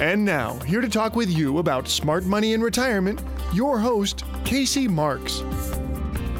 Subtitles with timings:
[0.00, 3.20] And now, here to talk with you about smart money in retirement,
[3.52, 5.40] your host, Casey Marks.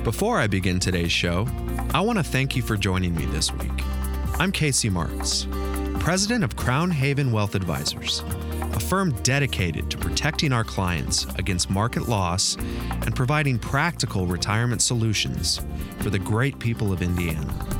[0.04, 1.48] Before I begin today's show,
[1.92, 3.72] I want to thank you for joining me this week.
[4.38, 5.48] I'm Casey Marks,
[5.98, 8.22] president of Crown Haven Wealth Advisors,
[8.74, 12.56] a firm dedicated to protecting our clients against market loss
[13.02, 15.60] and providing practical retirement solutions
[15.98, 17.77] for the great people of Indiana.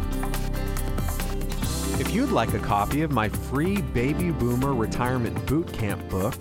[1.98, 6.32] If you'd like a copy of my free Baby Boomer Retirement Boot Camp book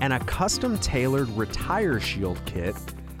[0.00, 2.74] and a custom tailored Retire Shield kit,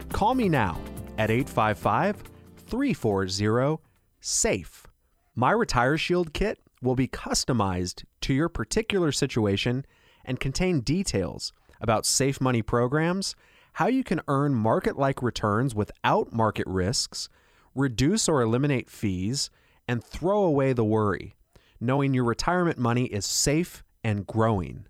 [0.08, 0.80] call me now
[1.18, 2.16] at 855
[2.56, 3.82] 340
[4.22, 4.86] SAFE.
[5.34, 9.84] My Retire Shield kit will be customized to your particular situation
[10.24, 13.36] and contain details about safe money programs,
[13.74, 17.28] how you can earn market like returns without market risks,
[17.74, 19.50] reduce or eliminate fees,
[19.86, 21.36] and throw away the worry,
[21.82, 24.86] knowing your retirement money is safe and growing.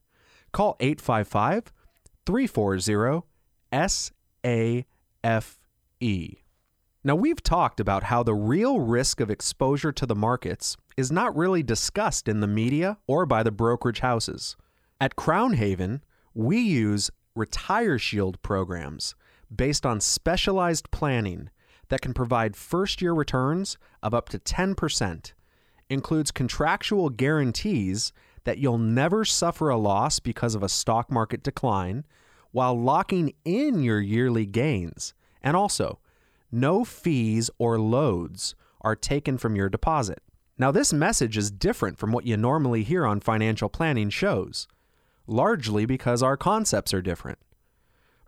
[0.52, 1.72] Call 855
[2.26, 3.22] 340
[3.72, 4.84] SAFE.
[7.04, 11.34] Now, we've talked about how the real risk of exposure to the markets is not
[11.34, 14.56] really discussed in the media or by the brokerage houses.
[15.00, 19.14] At Crown Haven, we use Retire Shield programs
[19.54, 21.50] based on specialized planning
[21.88, 25.32] that can provide first year returns of up to 10%,
[25.92, 28.12] includes contractual guarantees
[28.44, 32.04] that you'll never suffer a loss because of a stock market decline
[32.50, 35.98] while locking in your yearly gains, and also
[36.50, 40.20] no fees or loads are taken from your deposit.
[40.58, 44.68] Now, this message is different from what you normally hear on financial planning shows,
[45.26, 47.38] largely because our concepts are different.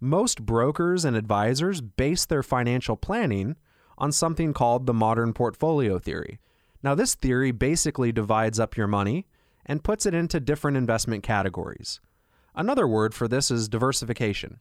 [0.01, 3.57] Most brokers and advisors base their financial planning
[3.99, 6.39] on something called the modern portfolio theory.
[6.85, 9.27] Now, this theory basically divides up your money
[9.65, 11.99] and puts it into different investment categories.
[12.55, 14.61] Another word for this is diversification.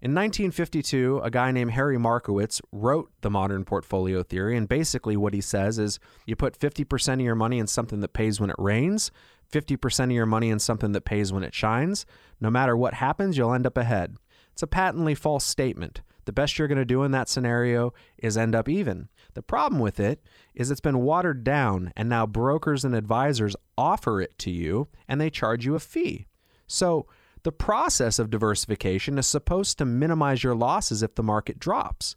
[0.00, 5.34] In 1952, a guy named Harry Markowitz wrote the modern portfolio theory, and basically what
[5.34, 8.56] he says is you put 50% of your money in something that pays when it
[8.56, 9.10] rains,
[9.50, 12.06] 50% of your money in something that pays when it shines.
[12.40, 14.16] No matter what happens, you'll end up ahead.
[14.52, 16.02] It's a patently false statement.
[16.26, 19.08] The best you're going to do in that scenario is end up even.
[19.34, 20.22] The problem with it
[20.54, 25.20] is it's been watered down, and now brokers and advisors offer it to you and
[25.20, 26.26] they charge you a fee.
[26.66, 27.06] So,
[27.44, 32.16] the process of diversification is supposed to minimize your losses if the market drops.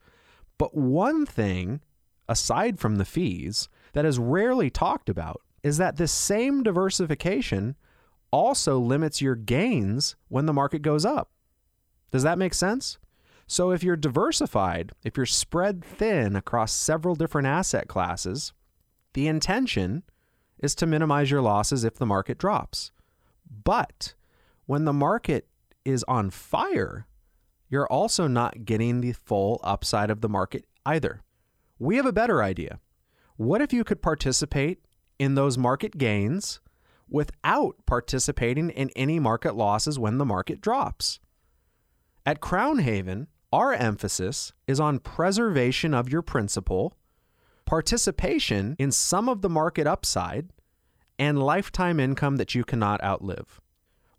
[0.57, 1.81] But one thing,
[2.27, 7.75] aside from the fees, that is rarely talked about is that this same diversification
[8.31, 11.29] also limits your gains when the market goes up.
[12.11, 12.97] Does that make sense?
[13.51, 18.53] So, if you're diversified, if you're spread thin across several different asset classes,
[19.13, 20.03] the intention
[20.59, 22.91] is to minimize your losses if the market drops.
[23.63, 24.13] But
[24.67, 25.47] when the market
[25.83, 27.07] is on fire,
[27.69, 31.23] you're also not getting the full upside of the market either.
[31.79, 32.79] We have a better idea.
[33.35, 34.85] What if you could participate
[35.17, 36.59] in those market gains
[37.09, 41.19] without participating in any market losses when the market drops?
[42.27, 46.95] At Crown Haven, our emphasis is on preservation of your principal,
[47.65, 50.49] participation in some of the market upside,
[51.17, 53.59] and lifetime income that you cannot outlive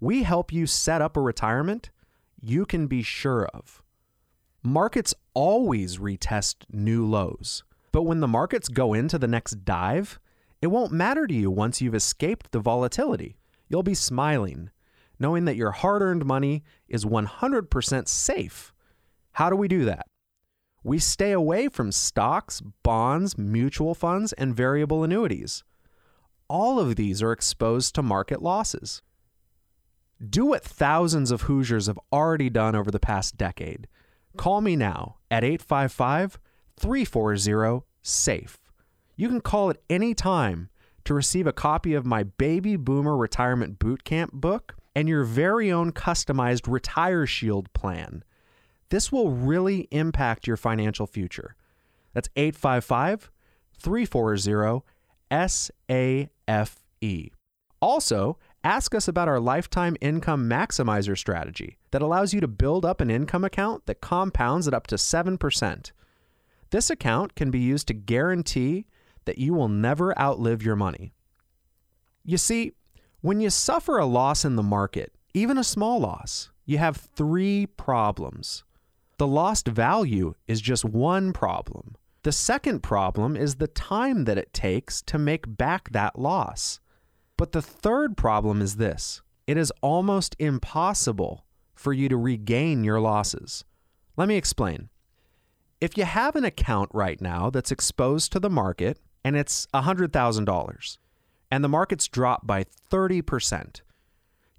[0.00, 1.90] we help you set up a retirement
[2.40, 3.82] you can be sure of.
[4.62, 10.18] Markets always retest new lows, but when the markets go into the next dive,
[10.62, 13.36] it won't matter to you once you've escaped the volatility.
[13.68, 14.70] You'll be smiling,
[15.18, 18.72] knowing that your hard earned money is 100% safe.
[19.32, 20.06] How do we do that?
[20.82, 25.62] We stay away from stocks, bonds, mutual funds, and variable annuities.
[26.48, 29.02] All of these are exposed to market losses.
[30.26, 33.86] Do what thousands of Hoosiers have already done over the past decade.
[34.36, 36.38] Call me now at 855
[36.76, 38.58] 340 SAFE.
[39.16, 40.70] You can call at any time
[41.04, 45.92] to receive a copy of my Baby Boomer Retirement Bootcamp book and your very own
[45.92, 48.24] customized Retire Shield plan.
[48.90, 51.56] This will really impact your financial future.
[52.12, 53.30] That's 855
[53.78, 54.84] 340
[55.30, 57.30] SAFE.
[57.80, 63.00] Also, ask us about our lifetime income maximizer strategy that allows you to build up
[63.00, 65.92] an income account that compounds at up to 7%.
[66.70, 68.86] This account can be used to guarantee
[69.24, 71.14] that you will never outlive your money.
[72.24, 72.72] You see,
[73.22, 77.66] when you suffer a loss in the market, even a small loss, you have three
[77.66, 78.64] problems.
[79.20, 81.96] The lost value is just one problem.
[82.22, 86.80] The second problem is the time that it takes to make back that loss.
[87.36, 91.44] But the third problem is this it is almost impossible
[91.74, 93.62] for you to regain your losses.
[94.16, 94.88] Let me explain.
[95.82, 100.98] If you have an account right now that's exposed to the market and it's $100,000
[101.50, 103.82] and the market's dropped by 30%,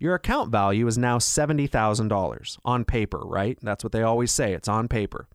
[0.02, 3.60] your account value is now $70,000 on paper, right?
[3.62, 5.28] That's what they always say, it's on paper.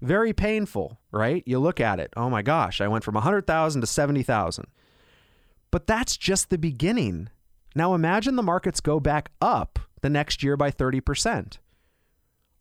[0.00, 1.42] Very painful, right?
[1.44, 4.66] You look at it, oh my gosh, I went from 100,000 to 70,000.
[5.70, 7.28] But that's just the beginning.
[7.74, 11.58] Now imagine the markets go back up the next year by 30%.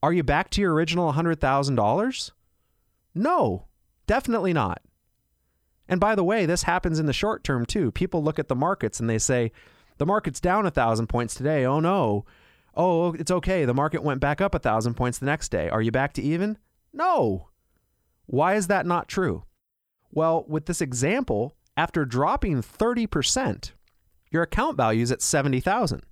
[0.03, 2.31] Are you back to your original $100,000?
[3.15, 3.67] No,
[4.05, 4.81] definitely not.
[5.87, 7.89] And by the way, this happens in the short term too.
[7.91, 9.53] People look at the markets and they say,
[9.97, 11.65] the market's down a thousand points today.
[11.65, 12.25] Oh no.
[12.75, 13.65] Oh, it's okay.
[13.65, 15.69] The market went back up a thousand points the next day.
[15.69, 16.57] Are you back to even?
[16.91, 17.49] No.
[18.25, 19.43] Why is that not true?
[20.11, 23.71] Well, with this example, after dropping 30%,
[24.31, 26.03] your account value is at 70,000.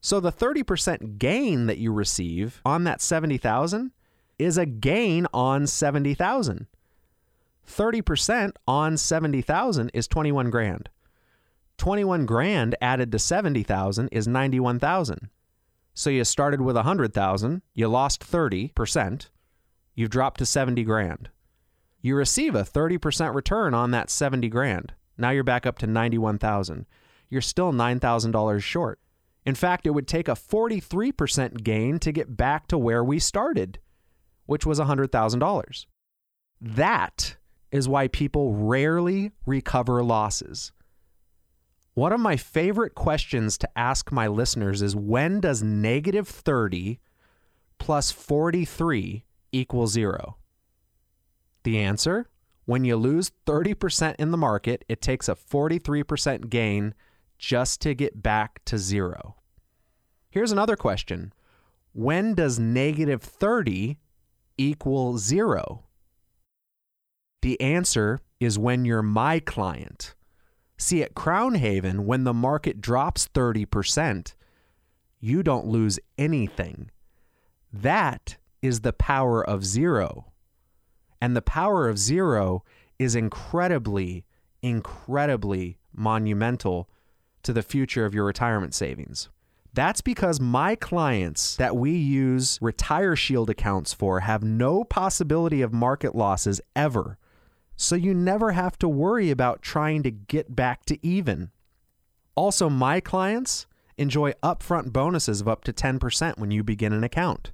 [0.00, 3.92] So the 30% gain that you receive on that 70,000
[4.38, 6.66] is a gain on 70,000.
[7.68, 10.88] 30% on 70,000 is 21 grand.
[11.82, 15.28] 21 grand added to 70,000 is 91,000.
[15.94, 19.28] So you started with 100,000, you lost 30%,
[19.96, 21.30] you've dropped to 70 grand.
[22.00, 24.92] You receive a 30% return on that 70 grand.
[25.18, 26.86] Now you're back up to 91,000.
[27.28, 29.00] You're still $9,000 short.
[29.44, 33.80] In fact, it would take a 43% gain to get back to where we started,
[34.46, 35.86] which was $100,000.
[36.60, 37.36] That
[37.72, 40.70] is why people rarely recover losses.
[41.94, 47.00] One of my favorite questions to ask my listeners is when does negative 30
[47.78, 50.38] plus 43 equal zero?
[51.64, 52.28] The answer
[52.64, 56.94] when you lose 30% in the market, it takes a 43% gain
[57.38, 59.36] just to get back to zero.
[60.30, 61.32] Here's another question
[61.92, 63.98] When does negative 30
[64.56, 65.84] equal zero?
[67.42, 70.14] The answer is when you're my client.
[70.82, 74.34] See, at Crown Haven, when the market drops 30%,
[75.20, 76.90] you don't lose anything.
[77.72, 80.32] That is the power of zero.
[81.20, 82.64] And the power of zero
[82.98, 84.24] is incredibly,
[84.60, 86.90] incredibly monumental
[87.44, 89.28] to the future of your retirement savings.
[89.72, 95.72] That's because my clients that we use Retire Shield accounts for have no possibility of
[95.72, 97.18] market losses ever.
[97.82, 101.50] So you never have to worry about trying to get back to even.
[102.36, 103.66] Also, my clients
[103.98, 107.50] enjoy upfront bonuses of up to 10% when you begin an account.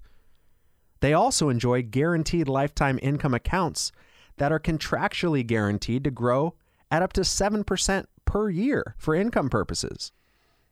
[1.01, 3.91] They also enjoy guaranteed lifetime income accounts
[4.37, 6.55] that are contractually guaranteed to grow
[6.91, 10.13] at up to 7% per year for income purposes.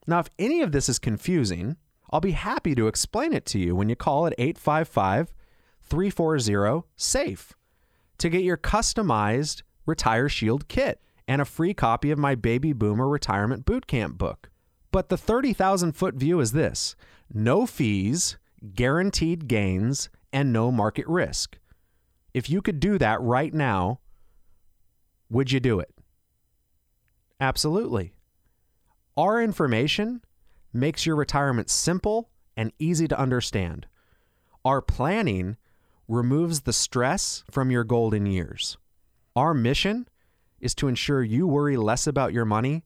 [0.07, 1.79] Now, if any of this is confusing,
[2.11, 5.33] I'll be happy to explain it to you when you call at 855
[5.81, 7.55] 340 SAFE
[8.19, 13.09] to get your customized Retire Shield kit and a free copy of my Baby Boomer
[13.09, 14.51] Retirement Bootcamp book.
[14.91, 16.97] But the 30,000 foot view is this
[17.33, 18.39] no fees,
[18.75, 21.59] guaranteed gains, and no market risk.
[22.33, 24.01] If you could do that right now,
[25.31, 25.93] would you do it?
[27.41, 28.13] Absolutely.
[29.17, 30.23] Our information
[30.73, 33.87] makes your retirement simple and easy to understand.
[34.65, 35.57] Our planning
[36.09, 38.77] removes the stress from your golden years.
[39.35, 40.09] Our mission
[40.61, 42.85] is to ensure you worry less about your money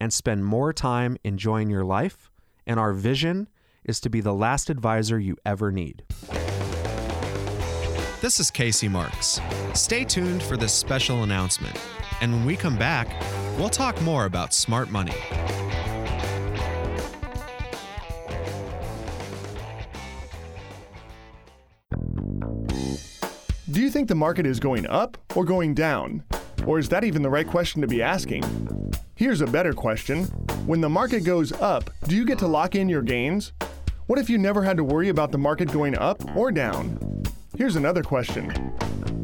[0.00, 2.30] and spend more time enjoying your life,
[2.66, 3.48] and our vision
[3.84, 6.04] is to be the last advisor you ever need.
[8.20, 9.40] This is Casey Marks.
[9.74, 11.78] Stay tuned for this special announcement.
[12.20, 13.08] And when we come back,
[13.58, 15.14] we'll talk more about smart money.
[23.74, 26.22] Do you think the market is going up or going down?
[26.64, 28.44] Or is that even the right question to be asking?
[29.16, 30.26] Here's a better question
[30.64, 33.52] When the market goes up, do you get to lock in your gains?
[34.06, 37.24] What if you never had to worry about the market going up or down?
[37.58, 38.46] Here's another question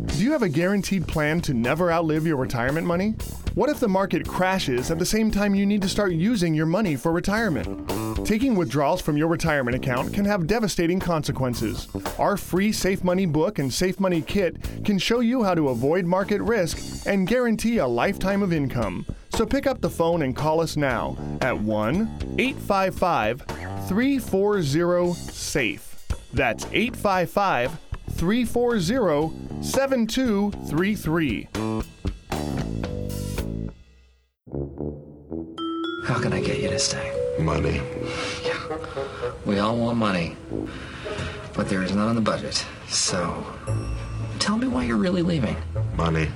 [0.06, 3.14] Do you have a guaranteed plan to never outlive your retirement money?
[3.54, 6.66] What if the market crashes at the same time you need to start using your
[6.66, 8.24] money for retirement?
[8.24, 11.88] Taking withdrawals from your retirement account can have devastating consequences.
[12.16, 16.04] Our free Safe Money book and Safe Money kit can show you how to avoid
[16.04, 19.04] market risk and guarantee a lifetime of income.
[19.30, 23.42] So pick up the phone and call us now at 1 855
[23.88, 25.96] 340 SAFE.
[26.32, 27.76] That's 855
[28.12, 31.48] 340 7233.
[36.10, 37.36] How can I get you to stay?
[37.38, 37.80] Money.
[38.44, 38.78] Yeah.
[39.46, 40.36] We all want money.
[41.54, 42.66] But there is none in the budget.
[42.88, 43.46] So
[44.40, 45.56] tell me why you're really leaving.
[45.94, 46.28] Money.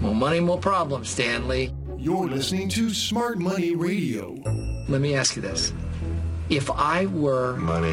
[0.00, 1.70] More money, more problems, Stanley.
[1.98, 4.34] You're listening to Smart Money Radio.
[4.88, 5.74] Let me ask you this.
[6.48, 7.92] If I were Money.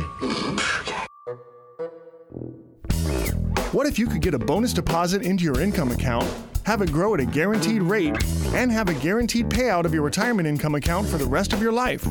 [3.73, 6.25] What if you could get a bonus deposit into your income account,
[6.65, 8.15] have it grow at a guaranteed rate,
[8.53, 11.71] and have a guaranteed payout of your retirement income account for the rest of your
[11.71, 12.05] life?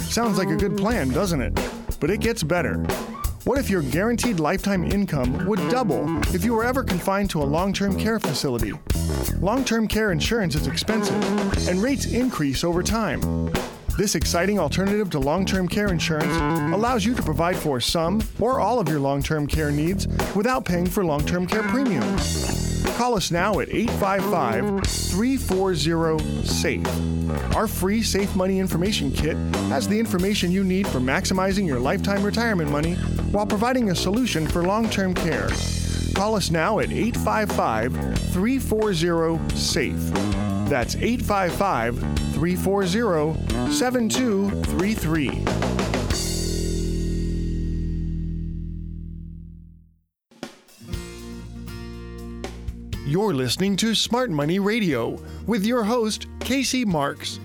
[0.00, 1.54] Sounds like a good plan, doesn't it?
[2.00, 2.74] But it gets better.
[3.44, 7.44] What if your guaranteed lifetime income would double if you were ever confined to a
[7.44, 8.72] long term care facility?
[9.40, 13.20] Long term care insurance is expensive, and rates increase over time.
[13.96, 16.34] This exciting alternative to long term care insurance
[16.74, 20.64] allows you to provide for some or all of your long term care needs without
[20.64, 22.82] paying for long term care premiums.
[22.96, 27.54] Call us now at 855 340 SAFE.
[27.54, 29.36] Our free Safe Money Information Kit
[29.68, 32.94] has the information you need for maximizing your lifetime retirement money
[33.30, 35.50] while providing a solution for long term care.
[36.14, 37.92] Call us now at 855
[38.32, 40.61] 340 SAFE.
[40.72, 41.98] That's 855
[42.32, 45.26] 340 7233.
[53.06, 57.38] You're listening to Smart Money Radio with your host, Casey Marks.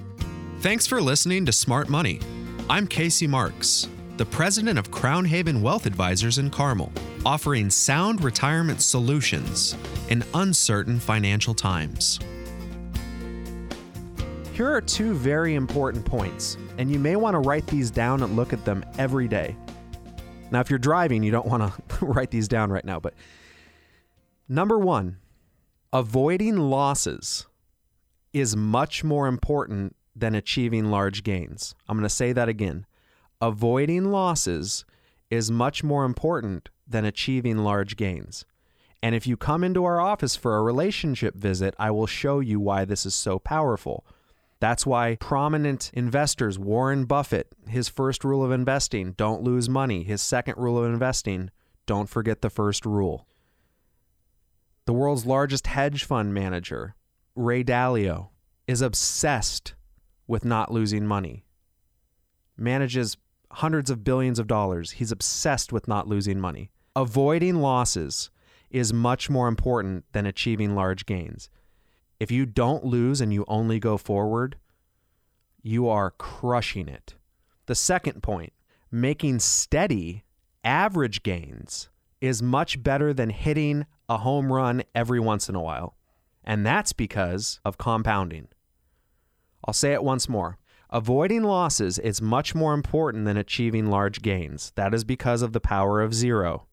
[0.61, 2.21] Thanks for listening to Smart Money.
[2.69, 6.93] I'm Casey Marks, the president of Crown Haven Wealth Advisors in Carmel,
[7.25, 9.75] offering sound retirement solutions
[10.07, 12.21] in uncertain financial times.
[14.57, 18.35] Here are two very important points, and you may want to write these down and
[18.35, 19.55] look at them every day.
[20.49, 23.13] Now, if you're driving, you don't want to write these down right now, but
[24.49, 25.17] number one,
[25.93, 27.45] avoiding losses
[28.33, 31.75] is much more important than achieving large gains.
[31.87, 32.87] I'm going to say that again.
[33.39, 34.85] Avoiding losses
[35.29, 38.43] is much more important than achieving large gains.
[39.03, 42.59] And if you come into our office for a relationship visit, I will show you
[42.59, 44.03] why this is so powerful.
[44.59, 50.03] That's why prominent investors, Warren Buffett, his first rule of investing, don't lose money.
[50.03, 51.51] His second rule of investing,
[51.85, 53.27] don't forget the first rule.
[54.85, 56.95] The world's largest hedge fund manager,
[57.35, 58.29] Ray Dalio,
[58.67, 59.75] is obsessed
[60.27, 61.45] with not losing money.
[62.57, 63.17] Manages
[63.51, 64.91] hundreds of billions of dollars.
[64.91, 66.71] He's obsessed with not losing money.
[66.95, 68.31] Avoiding losses
[68.69, 71.49] is much more important than achieving large gains.
[72.19, 74.57] If you don't lose and you only go forward,
[75.61, 77.15] you are crushing it.
[77.67, 78.53] The second point,
[78.91, 80.23] making steady
[80.63, 81.89] average gains
[82.21, 85.95] is much better than hitting a home run every once in a while.
[86.43, 88.47] And that's because of compounding.
[89.65, 90.57] I'll say it once more.
[90.89, 94.71] Avoiding losses is much more important than achieving large gains.
[94.75, 96.67] That is because of the power of zero.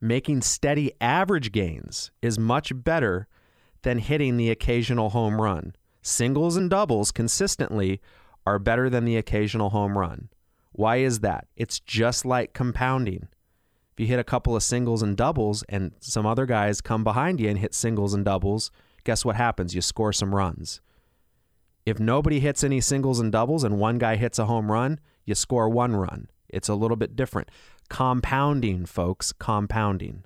[0.00, 3.26] Making steady average gains is much better
[3.82, 5.74] than hitting the occasional home run.
[6.02, 8.00] Singles and doubles consistently
[8.46, 10.28] are better than the occasional home run.
[10.72, 11.48] Why is that?
[11.56, 13.28] It's just like compounding.
[13.92, 17.40] If you hit a couple of singles and doubles and some other guys come behind
[17.40, 18.70] you and hit singles and doubles,
[19.04, 19.74] guess what happens?
[19.74, 20.80] You score some runs.
[21.84, 25.34] If nobody hits any singles and doubles and one guy hits a home run, you
[25.34, 26.28] score one run.
[26.48, 27.50] It's a little bit different.
[27.88, 30.24] Compounding, folks, compounding.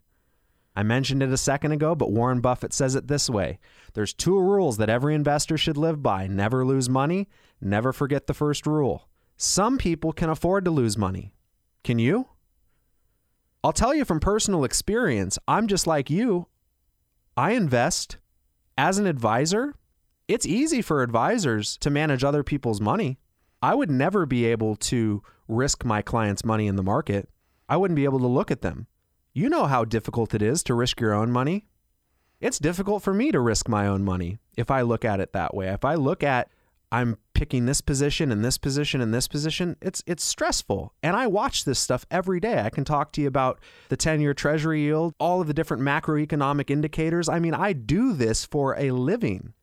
[0.75, 3.59] I mentioned it a second ago, but Warren Buffett says it this way
[3.93, 7.29] There's two rules that every investor should live by never lose money,
[7.61, 9.09] never forget the first rule.
[9.37, 11.35] Some people can afford to lose money.
[11.85, 12.29] Can you?
[13.65, 16.49] I'll tell you from personal experience, I'm just like you.
[17.37, 18.19] I invest
[18.77, 19.75] as an advisor.
[20.27, 23.19] It's easy for advisors to manage other people's money.
[23.61, 27.29] I would never be able to risk my clients' money in the market.
[27.69, 28.87] I wouldn't be able to look at them.
[29.35, 31.67] You know how difficult it is to risk your own money.
[32.41, 35.55] It's difficult for me to risk my own money if I look at it that
[35.55, 35.69] way.
[35.69, 36.51] If I look at
[36.91, 40.93] I'm picking this position and this position and this position, it's it's stressful.
[41.03, 42.61] And I watch this stuff every day.
[42.61, 46.69] I can talk to you about the 10-year treasury yield, all of the different macroeconomic
[46.69, 47.31] indicators.
[47.31, 49.55] I mean, I do this for a living.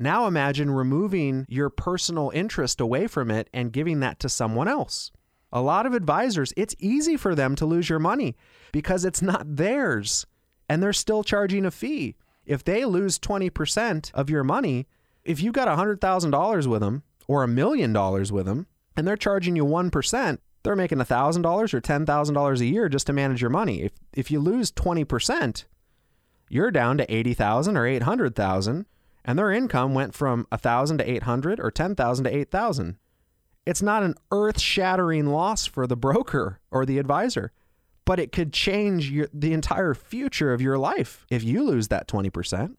[0.00, 5.12] Now imagine removing your personal interest away from it and giving that to someone else.
[5.52, 8.36] A lot of advisors, it's easy for them to lose your money
[8.72, 10.26] because it's not theirs
[10.68, 12.16] and they're still charging a fee.
[12.44, 14.86] If they lose 20% of your money,
[15.24, 19.56] if you got $100,000 with them or a million dollars with them and they're charging
[19.56, 23.82] you 1%, they're making $1,000 or $10,000 a year just to manage your money.
[23.82, 25.64] If if you lose 20%,
[26.50, 28.86] you're down to 80,000 or 800,000
[29.24, 32.96] and their income went from 1,000 to 800 or 10,000 to 8,000.
[33.68, 37.52] It's not an earth-shattering loss for the broker or the advisor,
[38.06, 42.08] but it could change your, the entire future of your life if you lose that
[42.08, 42.76] 20%.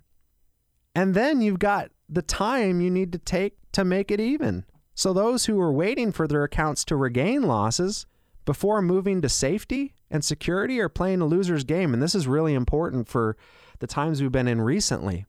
[0.96, 4.65] And then you've got the time you need to take to make it even.
[4.96, 8.08] So those who are waiting for their accounts to regain losses
[8.43, 11.93] before moving to safety and security are playing a loser's game.
[11.93, 13.38] And this is really important for
[13.77, 15.27] the times we've been in recently.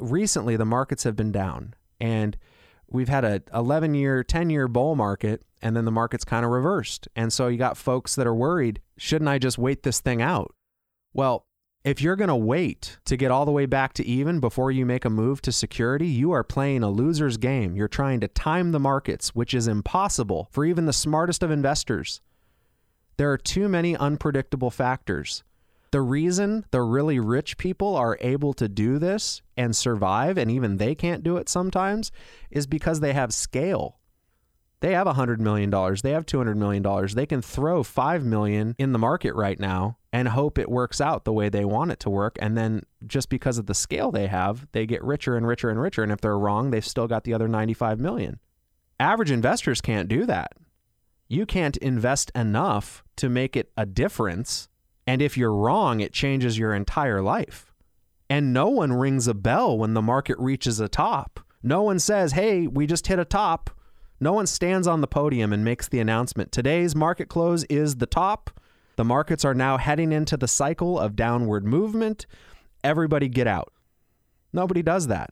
[0.00, 2.38] Recently, the markets have been down and
[2.92, 6.50] we've had a 11 year, 10 year bull market and then the market's kind of
[6.50, 7.08] reversed.
[7.14, 10.54] And so you got folks that are worried, shouldn't I just wait this thing out?
[11.14, 11.46] Well,
[11.84, 14.86] if you're going to wait to get all the way back to even before you
[14.86, 17.74] make a move to security, you are playing a loser's game.
[17.74, 22.20] You're trying to time the markets, which is impossible for even the smartest of investors.
[23.16, 25.42] There are too many unpredictable factors.
[25.92, 30.78] The reason the really rich people are able to do this and survive, and even
[30.78, 32.10] they can't do it sometimes,
[32.50, 33.98] is because they have scale.
[34.80, 35.70] They have $100 million.
[35.70, 37.08] They have $200 million.
[37.14, 41.24] They can throw 5 million in the market right now and hope it works out
[41.24, 42.36] the way they want it to work.
[42.40, 45.80] And then just because of the scale they have, they get richer and richer and
[45.80, 46.02] richer.
[46.02, 48.40] And if they're wrong, they've still got the other 95 million.
[48.98, 50.52] Average investors can't do that.
[51.28, 54.68] You can't invest enough to make it a difference.
[55.06, 57.72] And if you're wrong, it changes your entire life.
[58.30, 61.40] And no one rings a bell when the market reaches a top.
[61.62, 63.70] No one says, hey, we just hit a top
[64.22, 68.06] no one stands on the podium and makes the announcement today's market close is the
[68.06, 68.50] top.
[68.94, 72.26] The markets are now heading into the cycle of downward movement.
[72.84, 73.72] Everybody get out.
[74.52, 75.30] Nobody does that.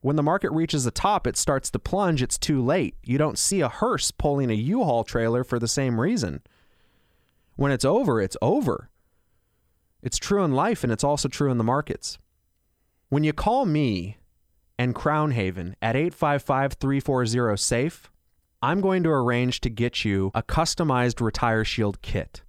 [0.00, 2.22] When the market reaches the top, it starts to plunge.
[2.22, 2.94] It's too late.
[3.02, 6.40] You don't see a hearse pulling a U Haul trailer for the same reason.
[7.56, 8.89] When it's over, it's over.
[10.02, 12.18] It's true in life and it's also true in the markets.
[13.08, 14.18] When you call me
[14.78, 18.10] and Crown Haven at 855 340 SAFE,
[18.62, 22.42] I'm going to arrange to get you a customized Retire Shield kit.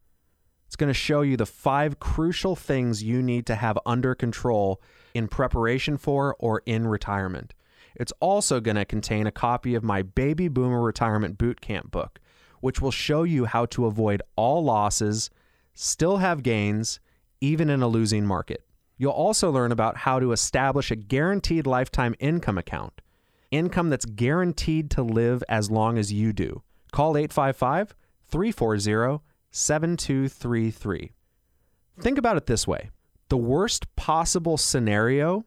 [0.67, 4.81] It's going to show you the five crucial things you need to have under control
[5.13, 7.53] in preparation for or in retirement.
[7.95, 12.19] It's also going to contain a copy of my Baby Boomer Retirement Bootcamp book,
[12.61, 15.29] which will show you how to avoid all losses,
[15.73, 16.99] still have gains,
[17.41, 18.63] even in a losing market.
[18.97, 23.01] You'll also learn about how to establish a guaranteed lifetime income account
[23.51, 26.63] income that's guaranteed to live as long as you do.
[26.91, 27.93] Call 855
[28.29, 31.11] 340 7233.
[31.99, 32.89] Think about it this way
[33.29, 35.45] the worst possible scenario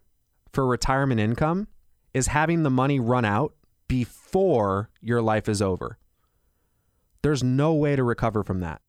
[0.52, 1.68] for retirement income
[2.12, 3.54] is having the money run out
[3.88, 5.98] before your life is over.
[7.22, 8.80] There's no way to recover from that.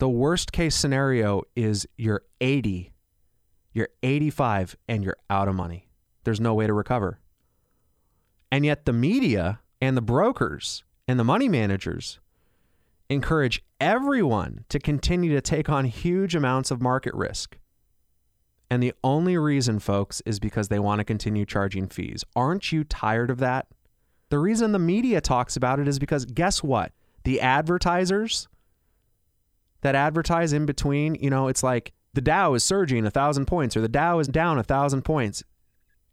[0.00, 2.90] The worst case scenario is you're 80,
[3.74, 5.90] you're 85, and you're out of money.
[6.24, 7.20] There's no way to recover.
[8.50, 12.18] And yet the media and the brokers and the money managers
[13.10, 17.58] encourage everyone to continue to take on huge amounts of market risk.
[18.70, 22.24] And the only reason, folks, is because they want to continue charging fees.
[22.34, 23.66] Aren't you tired of that?
[24.30, 26.92] The reason the media talks about it is because guess what?
[27.24, 28.48] The advertisers
[29.82, 33.76] that advertise in between, you know, it's like the Dow is surging a thousand points
[33.76, 35.42] or the Dow is down a thousand points.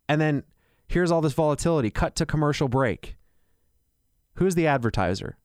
[0.09, 0.43] And then
[0.87, 1.91] Here's all this volatility.
[1.91, 3.17] Cut to commercial break.
[4.35, 5.37] Who's the advertiser?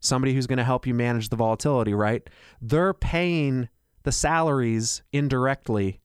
[0.00, 2.28] Somebody who's going to help you manage the volatility, right?
[2.60, 3.68] They're paying
[4.04, 6.00] the salaries indirectly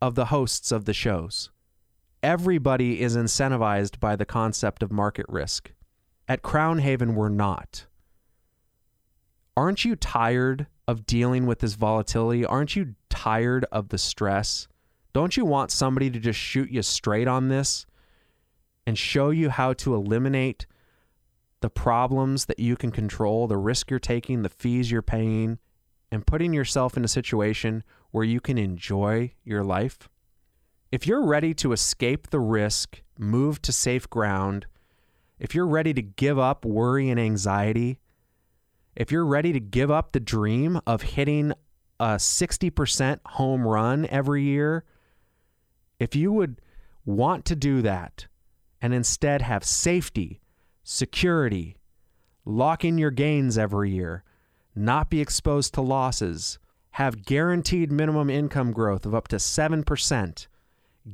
[0.00, 1.50] of the hosts of the shows.
[2.22, 5.72] Everybody is incentivized by the concept of market risk.
[6.26, 7.86] At Crown Haven, we're not.
[9.56, 12.44] Aren't you tired of dealing with this volatility?
[12.44, 14.68] Aren't you tired of the stress?
[15.12, 17.86] Don't you want somebody to just shoot you straight on this
[18.86, 20.66] and show you how to eliminate
[21.60, 25.58] the problems that you can control, the risk you're taking, the fees you're paying,
[26.10, 30.08] and putting yourself in a situation where you can enjoy your life.
[30.92, 34.66] If you're ready to escape the risk, move to safe ground,
[35.38, 37.98] if you're ready to give up worry and anxiety,
[38.96, 41.52] if you're ready to give up the dream of hitting
[41.98, 44.84] a 60% home run every year,
[45.98, 46.60] if you would
[47.04, 48.26] want to do that,
[48.80, 50.40] and instead have safety,
[50.82, 51.76] security,
[52.44, 54.22] lock in your gains every year,
[54.74, 56.58] not be exposed to losses,
[56.92, 60.46] have guaranteed minimum income growth of up to 7%,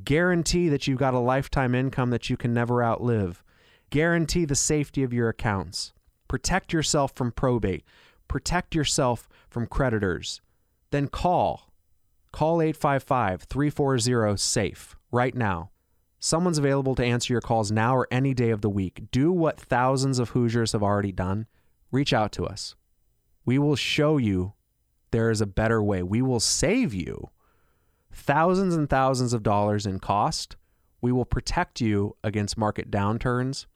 [0.05, 3.43] guarantee that you've got a lifetime income that you can never outlive,
[3.91, 5.93] guarantee the safety of your accounts,
[6.31, 7.83] protect yourself from probate,
[8.29, 10.41] protect yourself from creditors,
[10.93, 11.73] then call.
[12.31, 15.73] Call 855 340 SAFE right now.
[16.21, 19.11] Someone's available to answer your calls now or any day of the week.
[19.11, 21.49] Do what thousands of Hoosiers have already done.
[21.91, 22.77] Reach out to us.
[23.45, 24.53] We will show you
[25.11, 26.05] there is a better way.
[26.05, 27.31] We will save you
[28.13, 30.55] thousands and thousands of dollars in cost.
[31.01, 33.67] We will protect you against market downturns.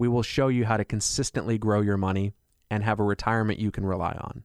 [0.00, 2.32] We will show you how to consistently grow your money
[2.70, 4.44] and have a retirement you can rely on.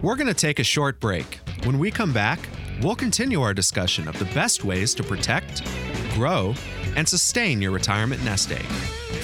[0.00, 1.40] We're going to take a short break.
[1.64, 2.38] When we come back,
[2.82, 5.62] we'll continue our discussion of the best ways to protect,
[6.14, 6.54] grow,
[6.96, 8.64] and sustain your retirement nest egg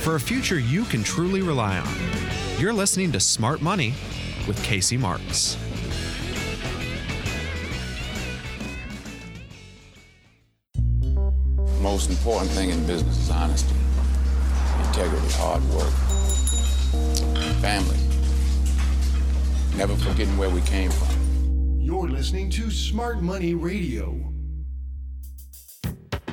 [0.03, 1.95] for a future you can truly rely on.
[2.59, 3.95] You're listening to Smart Money
[4.47, 5.57] with Casey Marks.
[11.81, 13.75] Most important thing in business is honesty,
[14.91, 15.93] integrity, hard work,
[17.61, 17.97] family,
[19.77, 21.79] never forgetting where we came from.
[21.79, 24.19] You're listening to Smart Money Radio.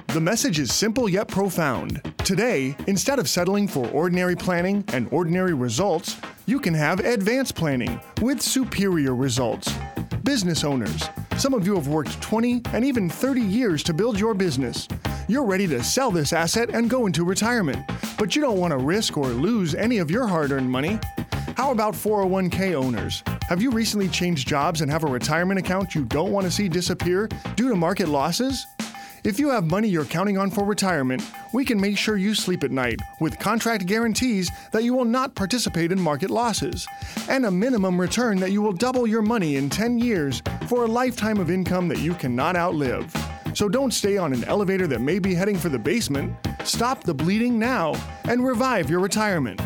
[0.08, 2.02] The message is simple yet profound.
[2.24, 6.18] Today, instead of settling for ordinary planning and ordinary results,
[6.48, 9.72] you can have advanced planning with superior results.
[10.24, 14.34] Business owners, some of you have worked 20 and even 30 years to build your
[14.34, 14.88] business.
[15.30, 17.86] You're ready to sell this asset and go into retirement,
[18.18, 21.00] but you don't want to risk or lose any of your hard earned money.
[21.56, 23.24] How about 401k owners?
[23.50, 26.70] Have you recently changed jobs and have a retirement account you don't want to see
[26.70, 28.66] disappear due to market losses?
[29.24, 31.22] If you have money you're counting on for retirement,
[31.54, 35.36] we can make sure you sleep at night with contract guarantees that you will not
[35.36, 36.88] participate in market losses
[37.28, 40.88] and a minimum return that you will double your money in 10 years for a
[40.88, 43.14] lifetime of income that you cannot outlive.
[43.58, 46.32] So don't stay on an elevator that may be heading for the basement.
[46.64, 49.60] Stop the bleeding now and revive your retirement.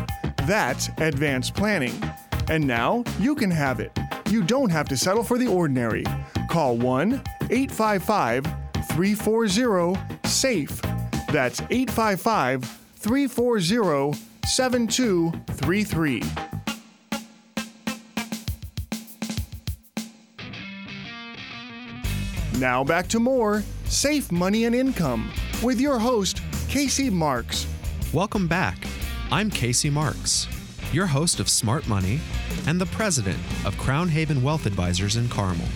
[0.46, 2.02] That's advanced planning.
[2.48, 3.92] And now you can have it.
[4.30, 6.04] You don't have to settle for the ordinary.
[6.48, 8.44] Call 1 855
[8.88, 10.80] 340 SAFE.
[11.30, 12.64] That's 855
[12.96, 16.22] 340 7233.
[22.58, 25.30] Now back to more Safe Money and Income
[25.62, 27.66] with your host, Casey Marks.
[28.14, 28.78] Welcome back.
[29.30, 30.48] I'm Casey Marks,
[30.94, 32.18] your host of Smart Money
[32.66, 35.66] and the president of Crown Haven Wealth Advisors in Carmel,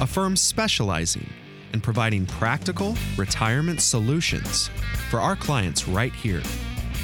[0.00, 1.30] a firm specializing
[1.72, 4.68] in providing practical retirement solutions
[5.08, 6.42] for our clients right here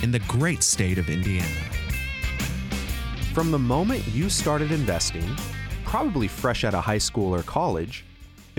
[0.02, 1.46] in the great state of Indiana.
[3.32, 5.36] From the moment you started investing,
[5.84, 8.04] probably fresh out of high school or college,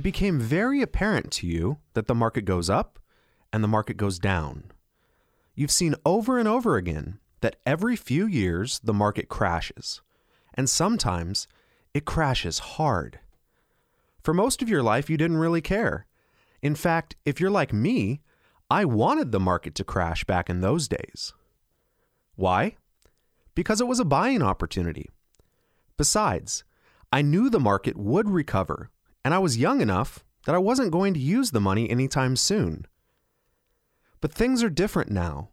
[0.01, 2.97] it became very apparent to you that the market goes up
[3.53, 4.63] and the market goes down.
[5.53, 10.01] You've seen over and over again that every few years the market crashes,
[10.55, 11.47] and sometimes
[11.93, 13.19] it crashes hard.
[14.23, 16.07] For most of your life, you didn't really care.
[16.63, 18.21] In fact, if you're like me,
[18.71, 21.31] I wanted the market to crash back in those days.
[22.35, 22.75] Why?
[23.53, 25.11] Because it was a buying opportunity.
[25.95, 26.63] Besides,
[27.13, 28.89] I knew the market would recover,
[29.23, 32.85] and I was young enough that I wasn't going to use the money anytime soon.
[34.19, 35.49] But things are different now.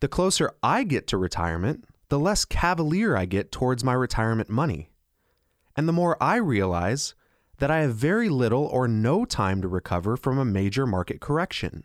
[0.00, 4.90] The closer I get to retirement, the less cavalier I get towards my retirement money.
[5.76, 7.14] And the more I realize
[7.58, 11.84] that I have very little or no time to recover from a major market correction.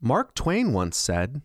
[0.00, 1.42] Mark Twain once said,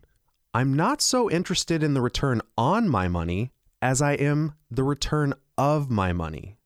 [0.54, 5.34] I'm not so interested in the return on my money as I am the return
[5.58, 6.57] of my money.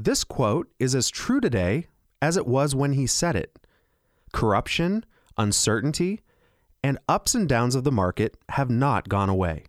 [0.00, 1.88] This quote is as true today
[2.22, 3.58] as it was when he said it.
[4.32, 5.04] Corruption,
[5.36, 6.20] uncertainty,
[6.84, 9.64] and ups and downs of the market have not gone away.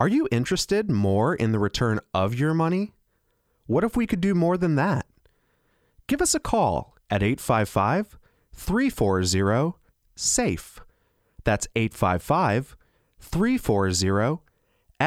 [0.00, 2.94] Are you interested more in the return of your money?
[3.66, 5.04] What if we could do more than that?
[6.06, 8.18] Give us a call at 855
[8.54, 9.74] 340
[10.14, 10.80] SAFE.
[11.44, 12.74] That's 855
[13.20, 14.40] 340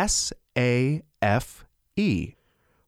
[0.06, 1.66] SAFE.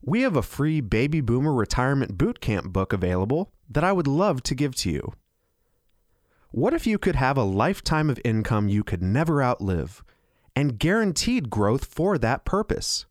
[0.03, 4.55] We have a free Baby Boomer Retirement Bootcamp book available that I would love to
[4.55, 5.13] give to you.
[6.49, 10.03] What if you could have a lifetime of income you could never outlive
[10.55, 13.05] and guaranteed growth for that purpose?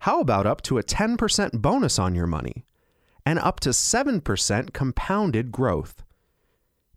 [0.00, 2.66] How about up to a 10% bonus on your money
[3.24, 6.04] and up to 7% compounded growth?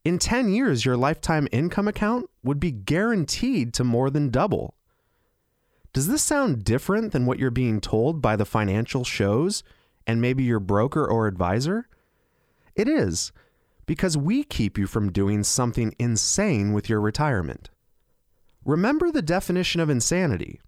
[0.03, 4.74] In 10 years, your lifetime income account would be guaranteed to more than double.
[5.95, 9.63] Does this sound different than what you're being told by the financial shows
[10.05, 11.87] and maybe your broker or advisor?
[12.75, 13.31] It is,
[13.85, 17.69] because we keep you from doing something insane with your retirement.
[18.65, 20.59] Remember the definition of insanity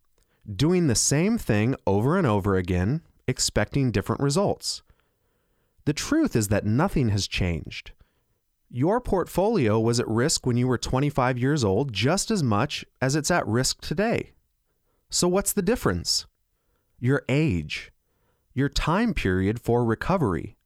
[0.55, 4.81] doing the same thing over and over again, expecting different results.
[5.83, 7.91] The truth is that nothing has changed.
[8.69, 13.17] Your portfolio was at risk when you were 25 years old just as much as
[13.17, 14.31] it's at risk today.
[15.09, 16.25] So, what's the difference?
[16.99, 17.91] Your age,
[18.53, 20.57] your time period for recovery.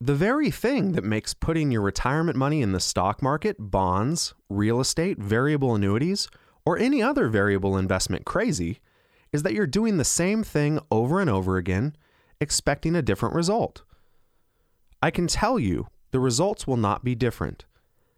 [0.00, 4.80] The very thing that makes putting your retirement money in the stock market, bonds, real
[4.80, 6.28] estate, variable annuities,
[6.64, 8.80] or any other variable investment crazy
[9.32, 11.96] is that you're doing the same thing over and over again,
[12.40, 13.82] expecting a different result.
[15.02, 17.64] I can tell you the results will not be different.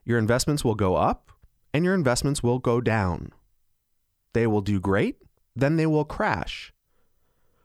[0.04, 1.30] Your investments will go up
[1.72, 3.32] and your investments will go down.
[4.32, 5.16] They will do great,
[5.56, 6.72] then they will crash.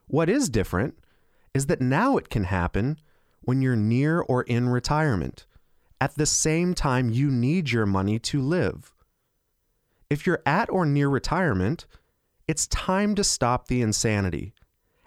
[0.07, 0.95] What is different
[1.53, 2.99] is that now it can happen
[3.41, 5.45] when you're near or in retirement,
[6.01, 8.93] at the same time you need your money to live.
[10.09, 11.85] If you're at or near retirement,
[12.47, 14.53] it's time to stop the insanity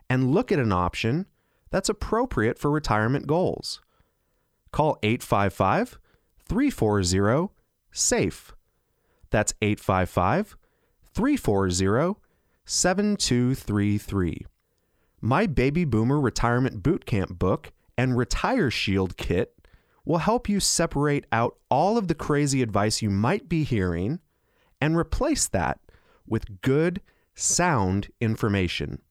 [0.08, 1.26] and look at an option
[1.70, 3.80] that's appropriate for retirement goals.
[4.72, 5.98] Call 855
[6.48, 7.52] 340
[7.92, 8.54] SAFE.
[9.30, 10.56] That's 855
[11.14, 12.20] 340
[12.64, 14.46] 7233.
[15.20, 19.54] My Baby Boomer Retirement Bootcamp book and Retire Shield kit
[20.04, 24.20] will help you separate out all of the crazy advice you might be hearing
[24.80, 25.80] and replace that
[26.26, 27.00] with good,
[27.34, 29.02] sound information.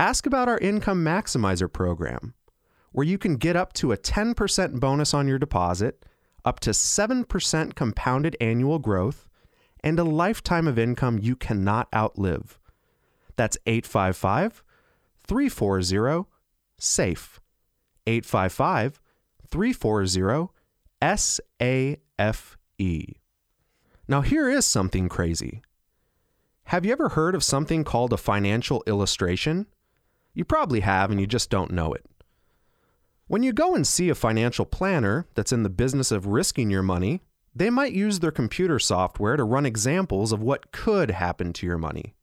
[0.00, 2.34] Ask about our Income Maximizer program
[2.92, 6.04] where you can get up to a 10% bonus on your deposit,
[6.44, 9.27] up to 7% compounded annual growth,
[9.82, 12.58] and a lifetime of income you cannot outlive.
[13.36, 14.64] That's 855
[15.26, 16.26] 340
[16.78, 17.40] SAFE.
[18.06, 19.00] 855
[19.48, 20.48] 340
[21.02, 22.56] SAFE.
[24.08, 25.62] Now, here is something crazy.
[26.64, 29.66] Have you ever heard of something called a financial illustration?
[30.34, 32.04] You probably have, and you just don't know it.
[33.26, 36.82] When you go and see a financial planner that's in the business of risking your
[36.82, 37.20] money,
[37.58, 41.76] they might use their computer software to run examples of what could happen to your
[41.76, 42.14] money.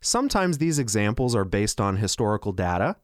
[0.00, 2.96] Sometimes these examples are based on historical data,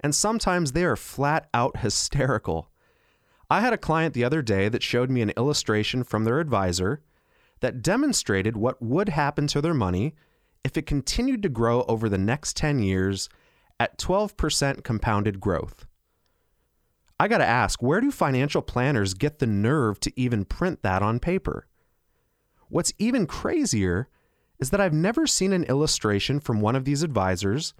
[0.00, 2.70] and sometimes they are flat out hysterical.
[3.50, 7.02] I had a client the other day that showed me an illustration from their advisor
[7.58, 10.14] that demonstrated what would happen to their money
[10.62, 13.28] if it continued to grow over the next 10 years
[13.80, 15.86] at 12% compounded growth.
[17.18, 21.02] I got to ask, where do financial planners get the nerve to even print that
[21.02, 21.68] on paper?
[22.68, 24.08] What's even crazier
[24.58, 27.74] is that I've never seen an illustration from one of these advisors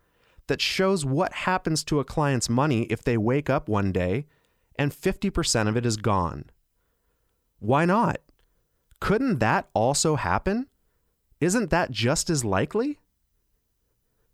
[0.47, 4.27] that shows what happens to a client's money if they wake up one day
[4.77, 6.45] and 50% of it is gone.
[7.59, 8.19] Why not?
[9.01, 10.69] Couldn't that also happen?
[11.41, 13.01] Isn't that just as likely?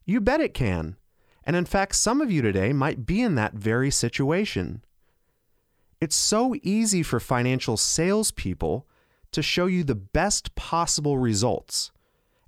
[0.05, 0.97] You bet it can.
[1.45, 4.85] And in fact, some of you today might be in that very situation.
[6.01, 8.87] It's so easy for financial salespeople
[9.33, 11.93] to show you the best possible results,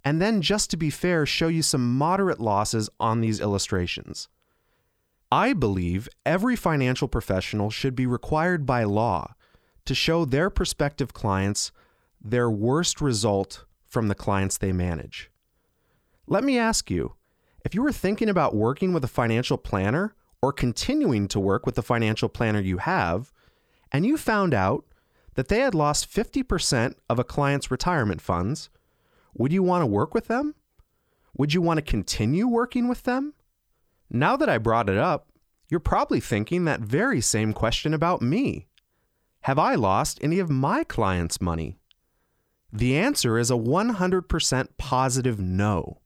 [0.04, 4.28] and then, just to be fair, show you some moderate losses on these illustrations.
[5.30, 9.34] I believe every financial professional should be required by law
[9.84, 11.72] to show their prospective clients
[12.20, 15.30] their worst result from the clients they manage.
[16.26, 17.14] Let me ask you
[17.64, 21.76] if you were thinking about working with a financial planner or continuing to work with
[21.76, 23.32] the financial planner you have,
[23.92, 24.84] and you found out
[25.34, 28.68] that they had lost 50% of a client's retirement funds,
[29.34, 30.54] would you want to work with them?
[31.36, 33.34] Would you want to continue working with them?
[34.10, 35.28] Now that I brought it up,
[35.68, 38.66] you're probably thinking that very same question about me.
[39.42, 41.78] Have I lost any of my clients' money?
[42.72, 45.98] The answer is a 100% positive no.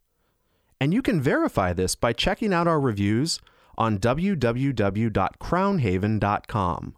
[0.81, 3.41] And you can verify this by checking out our reviews
[3.79, 6.96] on www.crownhaven.com.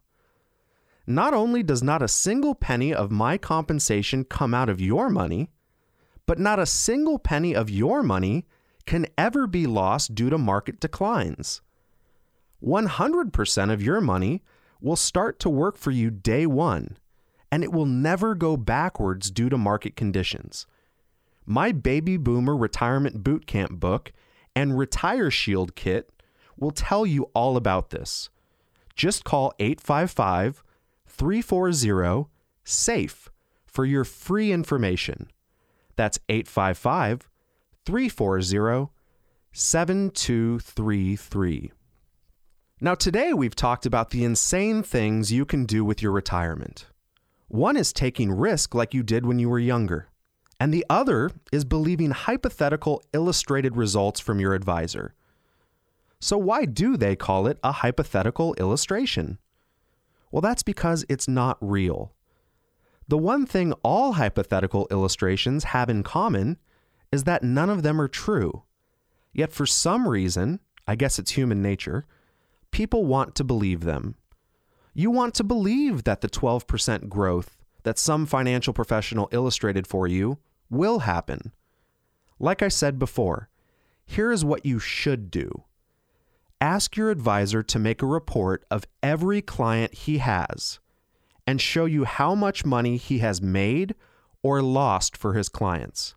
[1.10, 5.48] Not only does not a single penny of my compensation come out of your money,
[6.26, 8.44] but not a single penny of your money
[8.84, 11.62] can ever be lost due to market declines.
[12.62, 14.42] 100% of your money
[14.82, 16.98] will start to work for you day one,
[17.50, 20.66] and it will never go backwards due to market conditions.
[21.46, 24.12] My Baby Boomer Retirement Bootcamp book
[24.54, 26.12] and Retire Shield kit
[26.58, 28.28] will tell you all about this.
[28.94, 30.62] Just call 855
[31.18, 32.31] 340
[32.64, 33.31] SAFE
[33.66, 35.28] for your free information.
[35.96, 37.28] That's 855
[37.85, 38.92] 340
[39.52, 41.72] 7233.
[42.81, 46.87] Now, today we've talked about the insane things you can do with your retirement.
[47.48, 50.07] One is taking risk like you did when you were younger,
[50.61, 55.16] and the other is believing hypothetical illustrated results from your advisor.
[56.20, 59.38] So, why do they call it a hypothetical illustration?
[60.30, 62.12] Well, that's because it's not real.
[63.06, 66.58] The one thing all hypothetical illustrations have in common
[67.10, 68.64] is that none of them are true.
[69.32, 72.06] Yet, for some reason, I guess it's human nature,
[72.70, 74.16] people want to believe them.
[74.94, 80.38] You want to believe that the 12% growth that some financial professional illustrated for you
[80.68, 81.52] will happen.
[82.38, 83.48] Like I said before,
[84.04, 85.64] here is what you should do
[86.60, 90.78] ask your advisor to make a report of every client he has
[91.46, 93.94] and show you how much money he has made
[94.42, 96.14] or lost for his clients.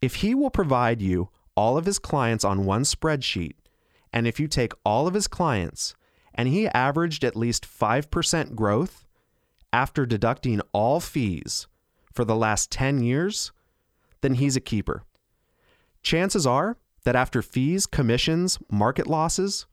[0.00, 3.54] If he will provide you all of his clients on one spreadsheet,
[4.12, 5.94] and if you take all of his clients
[6.34, 9.06] and he averaged at least 5% growth
[9.72, 11.66] after deducting all fees
[12.12, 13.52] for the last 10 years,
[14.20, 15.04] then he's a keeper.
[16.02, 19.66] Chances are that after fees, commissions, market losses,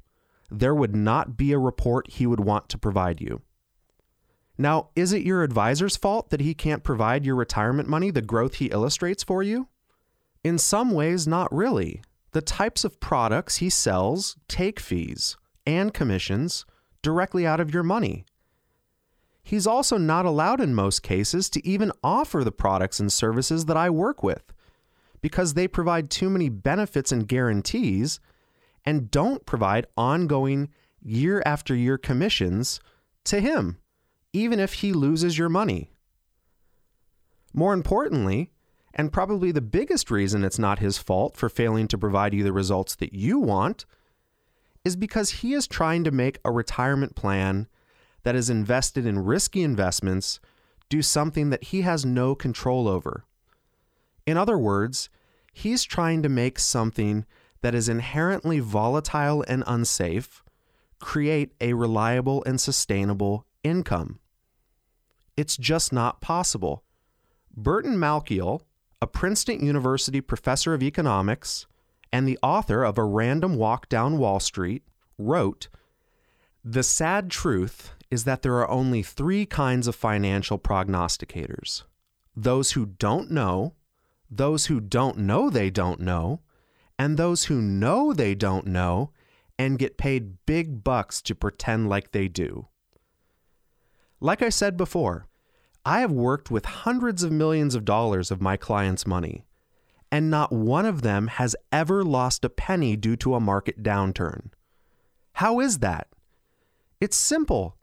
[0.50, 3.42] there would not be a report he would want to provide you.
[4.58, 8.56] Now, is it your advisor's fault that he can't provide your retirement money the growth
[8.56, 9.68] he illustrates for you?
[10.44, 12.02] In some ways, not really.
[12.32, 16.66] The types of products he sells take fees and commissions
[17.02, 18.26] directly out of your money.
[19.42, 23.78] He's also not allowed in most cases to even offer the products and services that
[23.78, 24.54] I work with
[25.22, 28.20] because they provide too many benefits and guarantees
[28.86, 30.70] and don't provide ongoing
[31.02, 32.80] year after year commissions
[33.26, 33.78] to him,
[34.34, 35.92] even if he loses your money.
[37.54, 38.52] More importantly,
[38.94, 42.54] and probably the biggest reason it's not his fault for failing to provide you the
[42.54, 43.86] results that you want,
[44.86, 47.68] is because he is trying to make a retirement plan
[48.24, 50.40] that is invested in risky investments
[50.90, 53.26] do something that he has no control over.
[54.30, 55.10] In other words,
[55.54, 57.26] he's trying to make something
[57.62, 60.44] that is inherently volatile and unsafe
[61.00, 64.20] create a reliable and sustainable income.
[65.36, 66.84] It's just not possible.
[67.58, 68.62] Burton Malkiel,
[69.02, 71.66] a Princeton University professor of economics
[72.14, 74.84] and the author of A Random Walk Down Wall Street,
[75.18, 75.70] wrote
[76.64, 81.84] The sad truth is that there are only three kinds of financial prognosticators
[82.36, 83.74] those who don't know,
[84.30, 86.42] those who don't know they don't know,
[86.98, 89.12] and those who know they don't know
[89.58, 92.68] and get paid big bucks to pretend like they do.
[94.22, 95.28] Like I said before,
[95.86, 99.46] I have worked with hundreds of millions of dollars of my clients' money,
[100.12, 104.52] and not one of them has ever lost a penny due to a market downturn.
[105.34, 106.08] How is that?
[107.00, 107.78] It's simple.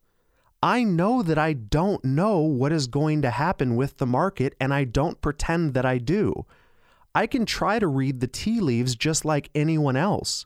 [0.66, 4.74] I know that I don't know what is going to happen with the market, and
[4.74, 6.44] I don't pretend that I do.
[7.14, 10.44] I can try to read the tea leaves just like anyone else.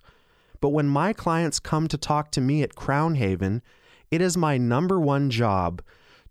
[0.61, 3.63] But when my clients come to talk to me at Crown Haven,
[4.11, 5.81] it is my number one job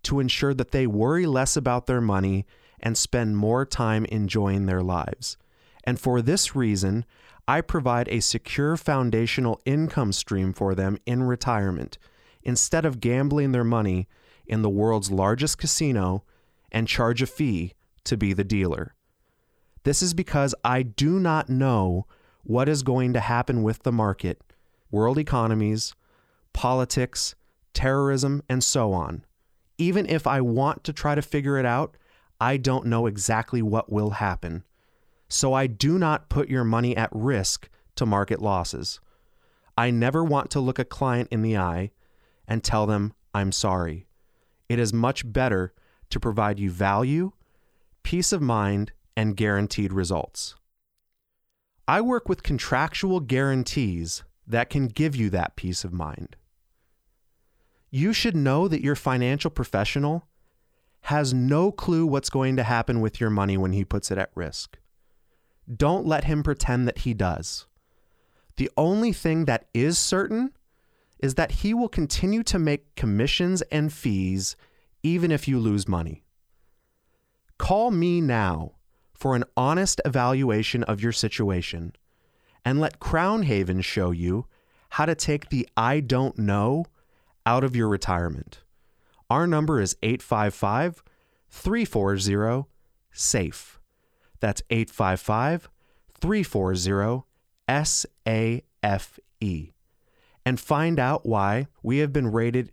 [0.04, 2.46] to ensure that they worry less about their money
[2.80, 5.36] and spend more time enjoying their lives.
[5.84, 7.06] And for this reason,
[7.48, 11.98] I provide a secure foundational income stream for them in retirement
[12.44, 14.08] instead of gambling their money
[14.46, 16.24] in the world's largest casino
[16.72, 17.74] and charge a fee
[18.04, 18.96] to be the dealer.
[19.84, 22.06] This is because I do not know
[22.44, 24.42] what is going to happen with the market,
[24.92, 25.96] world economies,
[26.54, 27.36] politics,
[27.74, 29.24] terrorism, and so on.
[29.78, 31.96] Even if I want to try to figure it out,
[32.42, 34.64] I don't know exactly what will happen.
[35.28, 39.00] So I do not put your money at risk to market losses.
[39.78, 41.92] I never want to look a client in the eye
[42.50, 44.08] and tell them, I'm sorry.
[44.68, 45.72] It is much better
[46.10, 47.32] to provide you value,
[48.04, 50.56] peace of mind, and guaranteed results.
[51.88, 56.36] I work with contractual guarantees that can give you that peace of mind.
[57.92, 60.28] You should know that your financial professional
[61.02, 64.32] has no clue what's going to happen with your money when he puts it at
[64.36, 64.78] risk.
[65.74, 67.68] Don't let him pretend that he does.
[68.58, 70.52] The only thing that is certain
[71.20, 74.56] is that he will continue to make commissions and fees
[75.04, 76.24] even if you lose money.
[77.58, 78.74] Call me now
[79.14, 81.94] for an honest evaluation of your situation
[82.64, 84.46] and let Crown Haven show you
[84.92, 86.86] how to take the I don't know
[87.46, 88.60] out of your retirement.
[89.30, 91.04] Our number is 855
[91.50, 92.68] 340
[93.12, 93.80] SAFE.
[94.40, 95.70] That's 855
[96.20, 97.24] 340
[97.68, 99.79] SAFE.
[100.50, 102.72] And find out why we have been rated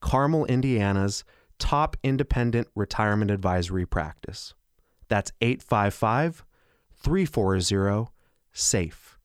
[0.00, 1.22] Carmel, Indiana's
[1.58, 4.54] top independent retirement advisory practice.
[5.08, 6.46] That's 855
[6.96, 8.10] 340
[8.54, 9.18] SAFE.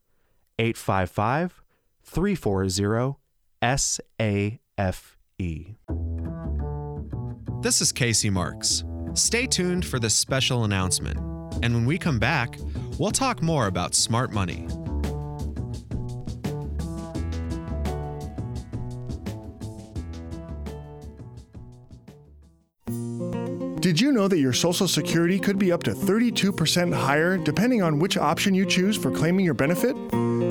[0.60, 1.64] 855
[2.04, 3.16] 340
[3.64, 5.18] SAFE.
[7.62, 8.84] This is Casey Marks.
[9.14, 11.18] Stay tuned for this special announcement.
[11.64, 12.60] And when we come back,
[13.00, 14.68] we'll talk more about smart money.
[23.86, 28.00] Did you know that your Social Security could be up to 32% higher depending on
[28.00, 29.96] which option you choose for claiming your benefit?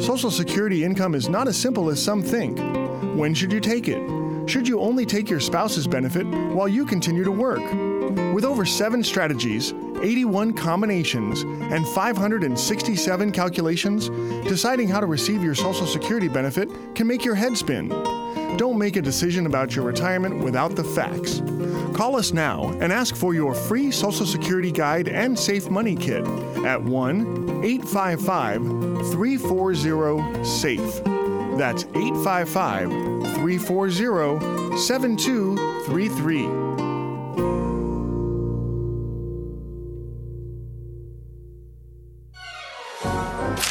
[0.00, 2.60] Social Security income is not as simple as some think.
[3.16, 4.48] When should you take it?
[4.48, 7.58] Should you only take your spouse's benefit while you continue to work?
[8.32, 14.10] With over seven strategies, 81 combinations, and 567 calculations,
[14.48, 17.90] deciding how to receive your Social Security benefit can make your head spin.
[18.56, 21.42] Don't make a decision about your retirement without the facts.
[21.96, 26.24] Call us now and ask for your free Social Security guide and safe money kit
[26.64, 28.62] at 1 855
[29.12, 31.04] 340 SAFE.
[31.58, 32.90] That's 855
[33.34, 36.44] 340 7233.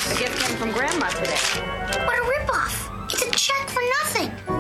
[0.06, 1.36] A gift came from Grandma today.
[2.06, 3.12] What a ripoff!
[3.12, 4.53] It's a check for nothing.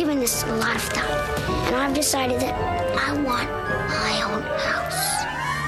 [0.00, 2.54] Given this a lot of thought, and I've decided that
[2.98, 5.26] I want my own house,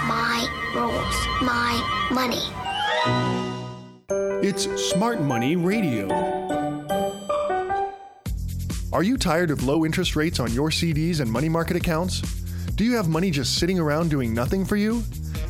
[0.09, 1.77] my rules, my
[2.11, 2.41] money.
[4.43, 6.09] It's Smart Money Radio.
[8.91, 12.23] Are you tired of low interest rates on your CDs and money market accounts?
[12.75, 15.03] Do you have money just sitting around doing nothing for you?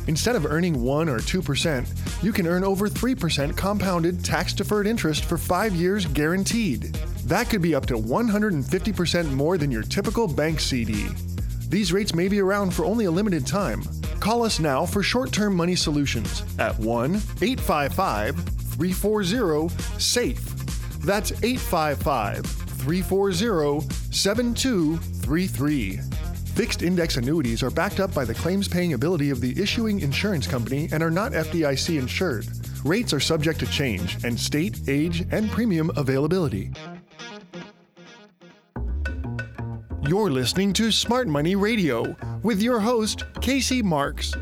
[0.07, 5.23] Instead of earning 1 or 2%, you can earn over 3% compounded tax deferred interest
[5.23, 6.97] for 5 years guaranteed.
[7.25, 11.07] That could be up to 150% more than your typical bank CD.
[11.69, 13.81] These rates may be around for only a limited time.
[14.19, 19.69] Call us now for short term money solutions at 1 855 340
[19.99, 20.99] SAFE.
[20.99, 25.99] That's 855 340 7233.
[26.55, 30.45] Fixed index annuities are backed up by the claims paying ability of the issuing insurance
[30.45, 32.45] company and are not FDIC insured.
[32.83, 36.71] Rates are subject to change and state, age, and premium availability.
[40.05, 44.33] You're listening to Smart Money Radio with your host, Casey Marks.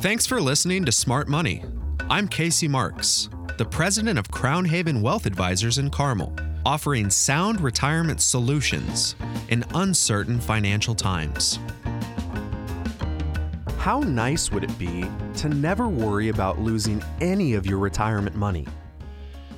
[0.00, 1.62] Thanks for listening to Smart Money.
[2.08, 3.28] I'm Casey Marks,
[3.58, 6.34] the president of Crown Haven Wealth Advisors in Carmel,
[6.64, 9.14] offering sound retirement solutions
[9.50, 11.58] in uncertain financial times.
[13.76, 15.04] How nice would it be
[15.36, 18.66] to never worry about losing any of your retirement money?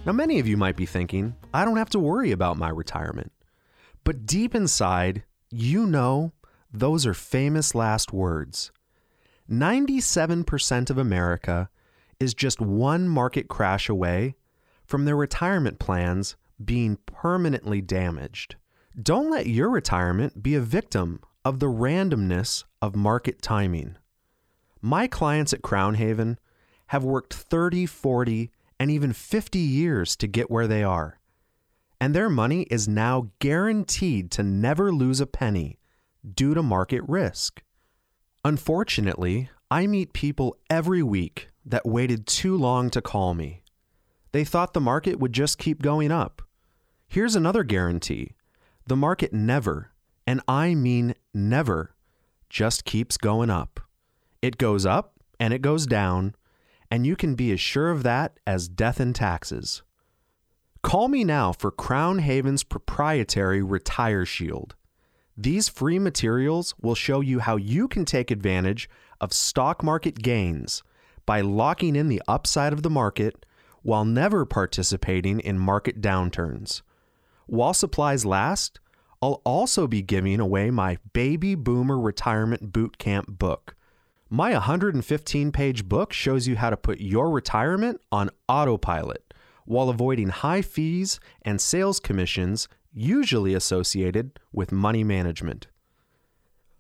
[0.07, 3.31] Now, many of you might be thinking, I don't have to worry about my retirement.
[4.03, 6.33] But deep inside, you know
[6.73, 8.71] those are famous last words.
[9.51, 11.71] 97% of America
[12.19, 14.35] is just one market crash away
[14.85, 18.57] from their retirement plans being permanently damaged.
[19.01, 23.97] Don't let your retirement be a victim of the randomness of market timing.
[24.81, 26.39] My clients at Crown Haven
[26.89, 31.19] have worked 30, 40, and even 50 years to get where they are.
[32.01, 35.79] And their money is now guaranteed to never lose a penny
[36.35, 37.63] due to market risk.
[38.45, 43.63] Unfortunately, I meet people every week that waited too long to call me.
[44.33, 46.43] They thought the market would just keep going up.
[47.09, 48.33] Here's another guarantee
[48.87, 49.91] the market never,
[50.27, 51.97] and I mean never,
[52.49, 53.81] just keeps going up.
[54.43, 56.37] It goes up and it goes down,
[56.91, 59.83] and you can be as sure of that as death and taxes.
[60.87, 64.77] Call me now for Crown Haven's proprietary Retire Shield.
[65.37, 68.89] These free materials will show you how you can take advantage
[69.21, 70.85] of stock market gains
[71.27, 73.45] by locking in the upside of the market
[73.83, 76.83] while never participating in market downturns.
[77.47, 78.79] While supplies last,
[79.21, 83.75] I'll also be giving away my Baby Boomer Retirement Boot Camp book.
[84.31, 89.26] My 115 page book shows you how to put your retirement on autopilot
[89.67, 95.67] while avoiding high fees and sales commissions usually associated with money management.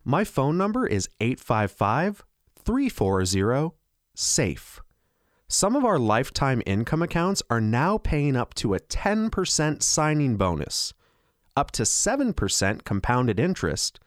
[0.04, 2.24] My phone number is 855
[2.64, 3.76] 340
[4.14, 4.80] SAFE.
[5.48, 10.94] Some of our lifetime income accounts are now paying up to a 10% signing bonus.
[11.56, 13.98] up to 7% compounded interest,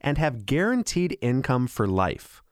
[0.00, 2.42] and have guaranteed income for life.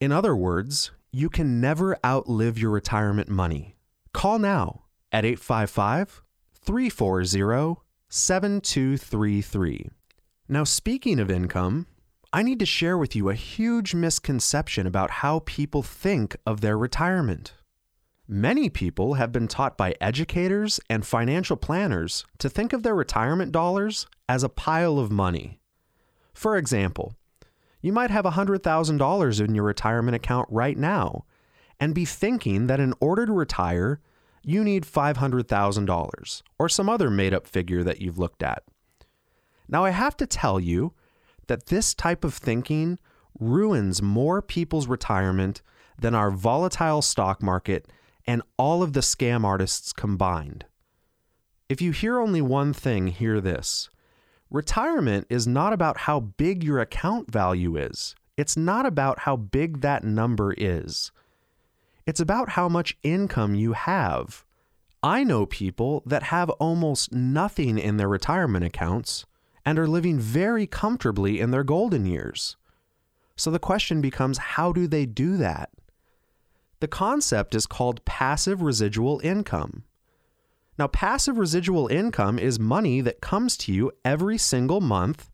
[0.00, 3.76] In other words, you can never outlive your retirement money.
[4.12, 6.22] Call now at 855
[6.54, 9.90] 340 7233.
[10.48, 11.86] Now, speaking of income,
[12.32, 16.78] I need to share with you a huge misconception about how people think of their
[16.78, 17.54] retirement.
[18.28, 23.52] Many people have been taught by educators and financial planners to think of their retirement
[23.52, 25.60] dollars as a pile of money.
[26.34, 27.14] For example,
[27.80, 31.24] you might have $100,000 in your retirement account right now
[31.78, 34.00] and be thinking that in order to retire,
[34.48, 38.62] you need $500,000 or some other made up figure that you've looked at.
[39.68, 40.94] Now, I have to tell you
[41.48, 43.00] that this type of thinking
[43.40, 45.62] ruins more people's retirement
[45.98, 47.88] than our volatile stock market
[48.24, 50.64] and all of the scam artists combined.
[51.68, 53.90] If you hear only one thing, hear this.
[54.48, 58.14] Retirement is not about how big your account value is.
[58.36, 61.10] It's not about how big that number is.
[62.06, 64.44] It's about how much income you have.
[65.02, 69.26] I know people that have almost nothing in their retirement accounts
[69.64, 72.56] and are living very comfortably in their golden years.
[73.34, 75.70] So the question becomes how do they do that?
[76.78, 79.82] The concept is called passive residual income.
[80.78, 85.30] Now, passive residual income is money that comes to you every single month,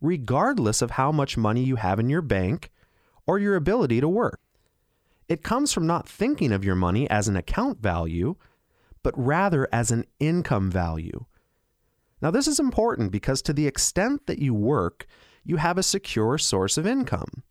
[0.00, 2.70] regardless of how much money you have in your bank
[3.26, 4.40] or your ability to work.
[5.30, 8.34] It comes from not thinking of your money as an account value,
[9.04, 11.24] but rather as an income value.
[12.20, 15.06] Now, this is important because to the extent that you work,
[15.44, 17.44] you have a secure source of income.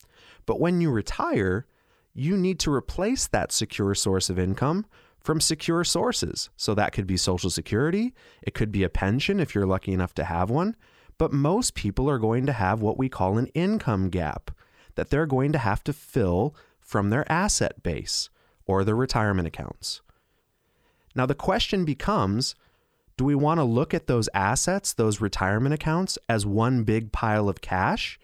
[0.45, 1.67] But when you retire,
[2.13, 4.85] you need to replace that secure source of income
[5.21, 6.49] from secure sources.
[6.57, 10.13] So that could be Social Security, it could be a pension if you're lucky enough
[10.15, 10.75] to have one.
[11.17, 14.51] But most people are going to have what we call an income gap
[14.95, 16.53] that they're going to have to fill
[16.89, 18.31] from their asset base
[18.65, 20.01] or their retirement accounts.
[21.13, 22.55] Now, the question becomes
[23.15, 27.47] do we want to look at those assets, those retirement accounts, as one big pile
[27.47, 28.17] of cash?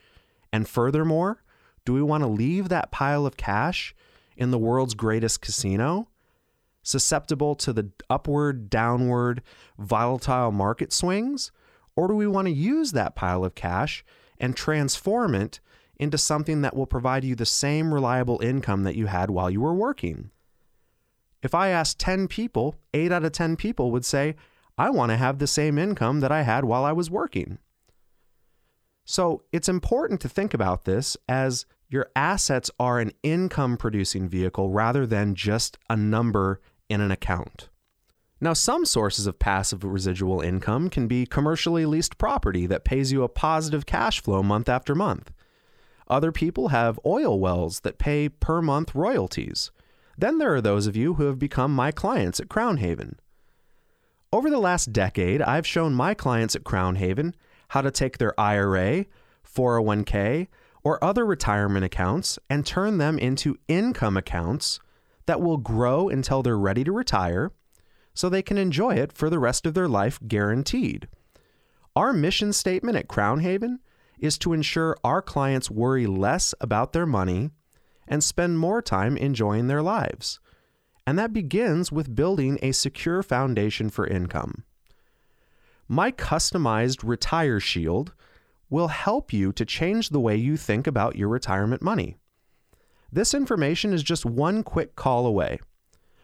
[0.51, 1.43] And furthermore,
[1.85, 3.93] do we want to leave that pile of cash
[4.35, 6.07] in the world's greatest casino,
[6.81, 9.43] susceptible to the upward, downward,
[9.77, 11.51] volatile market swings?
[11.95, 14.03] Or do we want to use that pile of cash
[14.39, 15.59] and transform it
[15.99, 19.61] into something that will provide you the same reliable income that you had while you
[19.61, 20.31] were working?
[21.41, 24.35] If I asked 10 people, 8 out of 10 people would say,
[24.77, 27.59] I want to have the same income that I had while I was working.
[29.05, 34.71] So it's important to think about this as your assets are an income producing vehicle
[34.71, 37.69] rather than just a number in an account.
[38.41, 43.23] Now, some sources of passive residual income can be commercially leased property that pays you
[43.23, 45.31] a positive cash flow month after month.
[46.07, 49.71] Other people have oil wells that pay per month royalties.
[50.17, 53.19] Then there are those of you who have become my clients at Crown Haven.
[54.31, 57.35] Over the last decade, I've shown my clients at Crown Haven
[57.69, 59.05] how to take their IRA,
[59.45, 60.47] 401k,
[60.83, 64.79] or other retirement accounts and turn them into income accounts
[65.25, 67.51] that will grow until they're ready to retire
[68.13, 71.07] so they can enjoy it for the rest of their life guaranteed.
[71.95, 73.79] Our mission statement at Crown Haven
[74.19, 77.49] is to ensure our clients worry less about their money
[78.07, 80.39] and spend more time enjoying their lives
[81.07, 84.63] and that begins with building a secure foundation for income.
[85.87, 88.13] My customized Retire Shield
[88.69, 92.17] will help you to change the way you think about your retirement money.
[93.11, 95.59] This information is just one quick call away.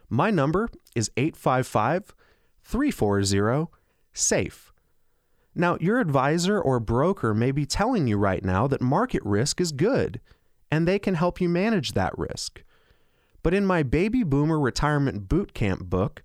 [0.10, 2.16] My number is 855
[2.64, 3.68] 340
[4.14, 4.71] SAFE.
[5.54, 9.72] Now, your advisor or broker may be telling you right now that market risk is
[9.72, 10.22] good,
[10.72, 12.64] and they can help you manage that risk.
[13.44, 16.24] But in my Baby Boomer Retirement Bootcamp book,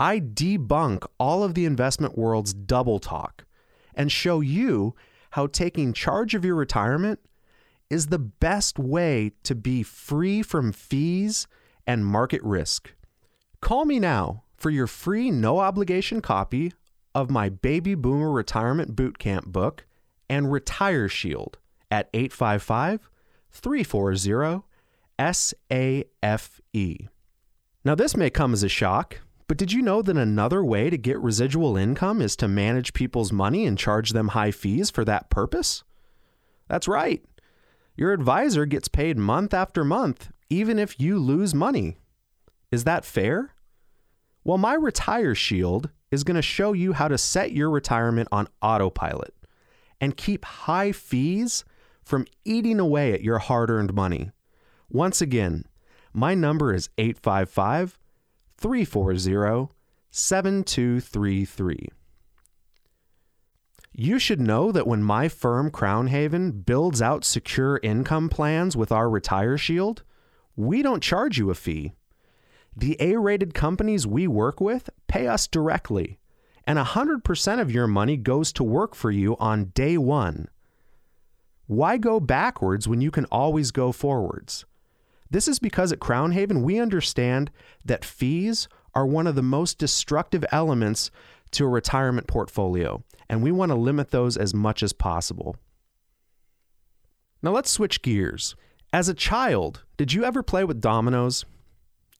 [0.00, 3.44] I debunk all of the investment world's double talk
[3.94, 4.94] and show you
[5.32, 7.20] how taking charge of your retirement
[7.90, 11.46] is the best way to be free from fees
[11.86, 12.94] and market risk.
[13.60, 16.72] Call me now for your free no obligation copy
[17.14, 19.86] of my Baby Boomer Retirement Bootcamp book
[20.28, 21.58] and Retire Shield
[21.90, 23.08] at 855
[23.50, 24.62] 340
[25.18, 27.08] S A F E.
[27.84, 30.96] Now, this may come as a shock, but did you know that another way to
[30.96, 35.28] get residual income is to manage people's money and charge them high fees for that
[35.30, 35.84] purpose?
[36.68, 37.22] That's right.
[37.96, 41.98] Your advisor gets paid month after month, even if you lose money.
[42.70, 43.50] Is that fair?
[44.44, 48.48] Well, my Retire Shield is going to show you how to set your retirement on
[48.60, 49.34] autopilot
[50.00, 51.64] and keep high fees
[52.02, 54.30] from eating away at your hard earned money.
[54.90, 55.64] Once again,
[56.12, 57.98] my number is 855
[58.58, 59.72] 340
[60.10, 61.88] 7233.
[63.94, 68.90] You should know that when my firm Crown Haven builds out secure income plans with
[68.90, 70.02] our Retire Shield,
[70.56, 71.92] we don't charge you a fee.
[72.76, 76.18] The A rated companies we work with pay us directly,
[76.66, 80.48] and 100% of your money goes to work for you on day one.
[81.66, 84.64] Why go backwards when you can always go forwards?
[85.30, 87.50] This is because at Crown Haven, we understand
[87.84, 91.10] that fees are one of the most destructive elements
[91.52, 95.56] to a retirement portfolio, and we want to limit those as much as possible.
[97.42, 98.56] Now let's switch gears.
[98.92, 101.44] As a child, did you ever play with dominoes?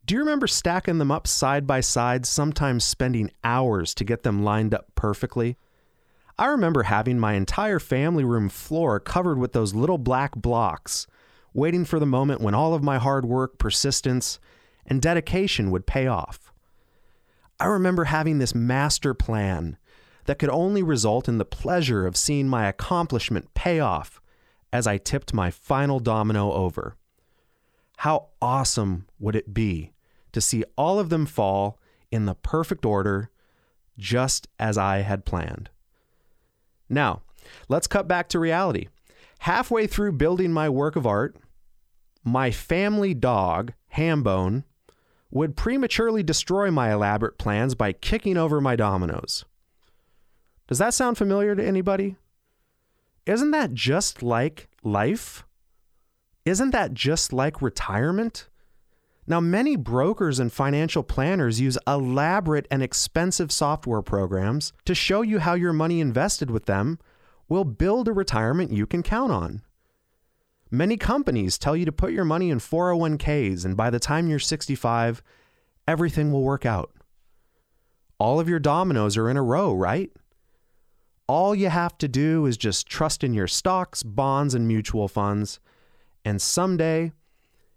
[0.05, 4.43] Do you remember stacking them up side by side, sometimes spending hours to get them
[4.43, 5.57] lined up perfectly?
[6.37, 11.07] I remember having my entire family room floor covered with those little black blocks,
[11.55, 14.41] waiting for the moment when all of my hard work, persistence,
[14.85, 16.53] and dedication would pay off.
[17.61, 19.79] I remember having this master plan
[20.25, 24.21] that could only result in the pleasure of seeing my accomplishment pay off
[24.73, 26.97] as I tipped my final domino over.
[27.99, 29.92] How awesome would it be
[30.33, 31.79] to see all of them fall
[32.11, 33.31] in the perfect order,
[33.99, 35.71] just as I had planned?
[36.89, 37.23] Now,
[37.69, 38.89] let's cut back to reality.
[39.41, 41.37] Halfway through building my work of art,
[42.25, 44.65] my family dog, Hambone,
[45.31, 49.45] would prematurely destroy my elaborate plans by kicking over my dominoes.
[50.69, 52.17] Does that sound familiar to anybody?
[53.27, 55.45] Isn't that just like life?
[56.45, 58.49] Isn't that just like retirement?
[59.27, 65.39] Now, many brokers and financial planners use elaborate and expensive software programs to show you
[65.39, 66.99] how your money invested with them
[67.49, 69.63] will build a retirement you can count on.
[70.71, 74.39] Many companies tell you to put your money in 401ks, and by the time you're
[74.39, 75.23] 65,
[75.87, 76.91] everything will work out.
[78.19, 80.11] All of your dominoes are in a row, right?
[81.29, 85.61] All you have to do is just trust in your stocks, bonds, and mutual funds,
[86.25, 87.13] and someday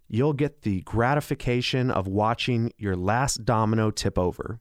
[0.08, 4.60] you'll get the gratification of watching your last domino tip over.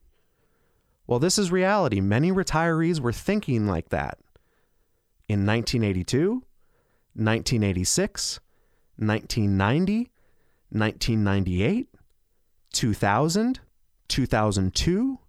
[1.07, 2.01] Well, this is reality.
[2.01, 4.17] Many retirees were thinking like that.
[5.27, 6.43] In 1982,
[7.13, 8.39] 1986,
[8.97, 10.11] 1990,
[10.69, 11.87] 1998,
[12.73, 13.59] 2000,
[14.07, 15.19] 2002,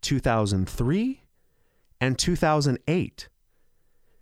[0.00, 1.22] 2003,
[2.00, 3.28] and 2008.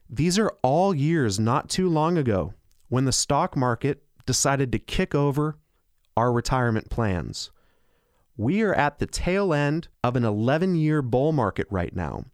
[0.09, 2.55] These are all years not too long ago
[2.89, 5.57] when the stock market decided to kick over
[6.17, 7.51] our retirement plans.
[8.37, 12.25] We are at the tail end of an 11-year bull market right now.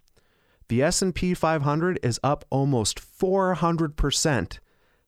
[0.68, 4.58] The S&P 500 is up almost 400%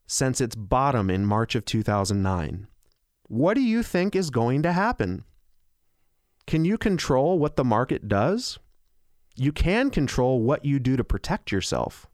[0.07, 2.67] since its bottom in March of 2009.
[3.29, 5.25] What do you think is going to happen?
[6.47, 8.59] Can you control what the market does?
[9.37, 12.09] You can control what you do to protect yourself.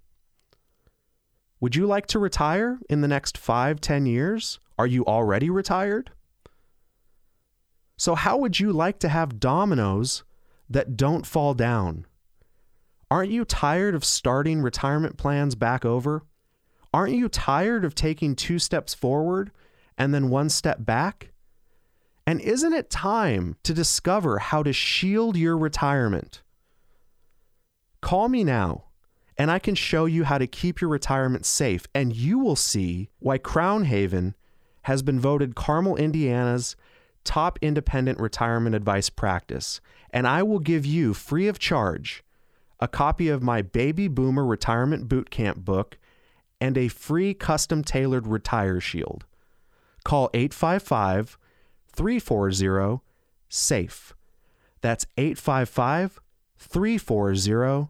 [1.61, 4.59] Would you like to retire in the next five, ten years?
[4.79, 6.11] Are you already retired?
[7.97, 10.23] So, how would you like to have dominoes
[10.69, 12.07] that don't fall down?
[13.11, 16.25] Aren't you tired of starting retirement plans back over?
[16.93, 19.51] Aren't you tired of taking two steps forward
[19.97, 21.31] and then one step back?
[22.27, 26.43] And isn't it time to discover how to shield your retirement?
[28.01, 28.86] Call me now,
[29.39, 33.11] and I can show you how to keep your retirement safe, and you will see
[33.19, 34.35] why Crown Haven
[34.83, 36.77] has been voted Carmel, Indiana's
[37.25, 39.81] top independent retirement advice practice.
[40.11, 42.23] And I will give you free of charge
[42.79, 45.99] a copy of my Baby Boomer Retirement Bootcamp book
[46.61, 49.25] and a free custom tailored Retire Shield.
[50.05, 51.39] Call 855
[51.93, 53.01] 340
[53.49, 54.15] SAFE.
[54.83, 56.21] That's 855
[56.59, 57.89] 340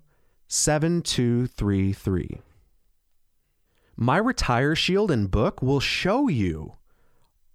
[0.48, 2.40] 7233.
[3.96, 6.74] My Retire Shield and book will show you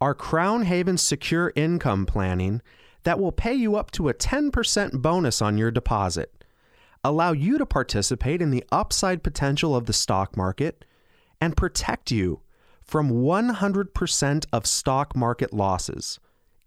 [0.02, 2.62] our Crown Haven secure income planning
[3.04, 6.44] that will pay you up to a 10% bonus on your deposit,
[7.04, 10.84] allow you to participate in the upside potential of the stock market
[11.40, 12.42] and protect you
[12.82, 16.20] from 100% of stock market losses,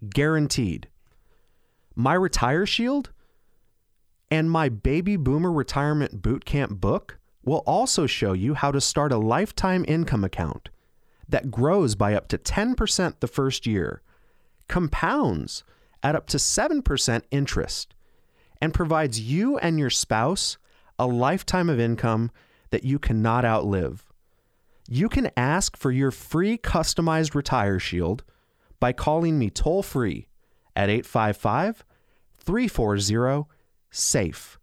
[0.08, 0.88] guaranteed.
[1.94, 3.10] My Retire Shield
[4.30, 9.18] and my Baby Boomer Retirement Bootcamp book will also show you how to start a
[9.18, 10.70] lifetime income account
[11.28, 14.02] that grows by up to 10% the first year,
[14.68, 15.64] compounds
[16.02, 17.94] at up to 7% interest,
[18.60, 20.58] and provides you and your spouse
[20.98, 22.30] a lifetime of income
[22.70, 24.06] that you cannot outlive.
[24.88, 28.22] You can ask for your free customized Retire Shield
[28.80, 30.28] by calling me toll free
[30.76, 31.84] at 855
[32.38, 33.48] 340
[33.95, 34.59] SAFE.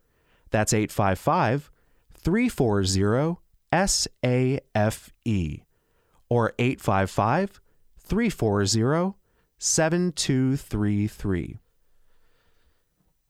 [0.51, 1.71] That's 855
[2.13, 3.37] 340
[3.73, 5.13] SAFE
[6.29, 7.61] or 855
[7.99, 9.15] 340
[9.57, 11.57] 7233.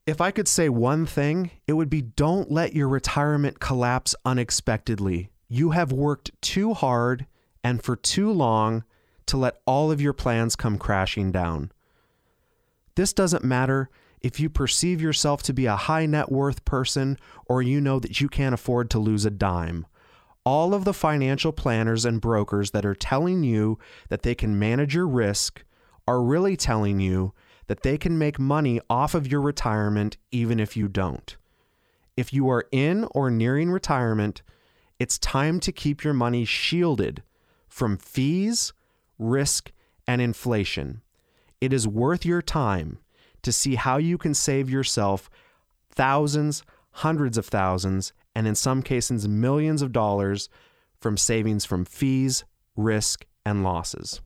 [0.08, 5.30] If I could say one thing, it would be don't let your retirement collapse unexpectedly.
[5.47, 7.28] You have worked too hard
[7.64, 8.84] and for too long
[9.28, 11.72] to let all of your plans come crashing down.
[12.95, 13.89] This doesn't matter
[14.22, 18.22] if you perceive yourself to be a high net worth person or you know that
[18.22, 19.86] you can't afford to lose a dime.
[20.43, 23.78] All of the financial planners and brokers that are telling you
[24.09, 25.63] that they can manage your risk
[26.07, 27.34] are really telling you
[27.67, 31.38] that they can make money off of your retirement even if you don't.
[32.17, 34.41] If you are in or nearing retirement,
[34.99, 37.24] it's time to keep your money shielded
[37.67, 38.74] from fees,
[39.17, 39.72] risk,
[40.05, 41.01] and inflation.
[41.61, 42.99] It is worth your time
[43.44, 45.30] to see how you can save yourself
[45.92, 50.50] thousands, hundreds of thousands, and in some cases, millions of dollars
[51.00, 52.44] from savings from fees,
[52.76, 54.22] risk, and losses.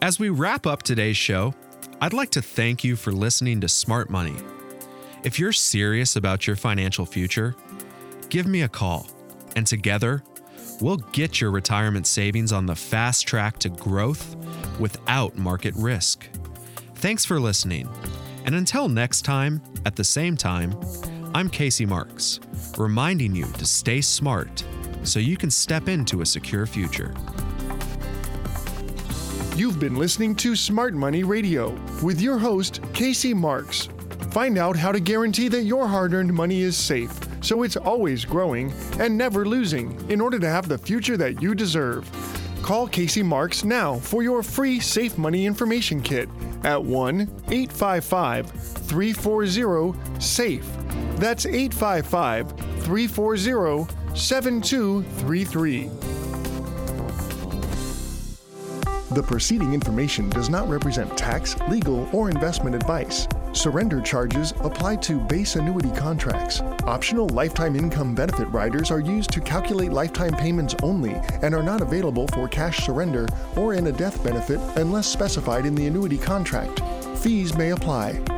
[0.00, 1.54] As we wrap up today's show,
[2.00, 4.36] I'd like to thank you for listening to Smart Money.
[5.24, 7.56] If you're serious about your financial future,
[8.28, 9.08] give me a call,
[9.56, 10.22] and together,
[10.80, 14.36] we'll get your retirement savings on the fast track to growth
[14.78, 16.28] without market risk.
[16.96, 17.88] Thanks for listening.
[18.44, 20.78] And until next time, at the same time,
[21.34, 22.40] I'm Casey Marks,
[22.76, 24.64] reminding you to stay smart
[25.02, 27.14] so you can step into a secure future.
[29.56, 31.70] You've been listening to Smart Money Radio
[32.02, 33.88] with your host, Casey Marks.
[34.30, 38.26] Find out how to guarantee that your hard earned money is safe so it's always
[38.26, 38.70] growing
[39.00, 42.06] and never losing in order to have the future that you deserve.
[42.60, 46.28] Call Casey Marks now for your free Safe Money Information Kit
[46.62, 50.66] at 1 855 340 SAFE.
[51.16, 55.88] That's 855 340 7233.
[59.14, 63.26] The preceding information does not represent tax, legal, or investment advice.
[63.58, 66.60] Surrender charges apply to base annuity contracts.
[66.84, 71.80] Optional lifetime income benefit riders are used to calculate lifetime payments only and are not
[71.80, 76.80] available for cash surrender or in a death benefit unless specified in the annuity contract.
[77.18, 78.37] Fees may apply.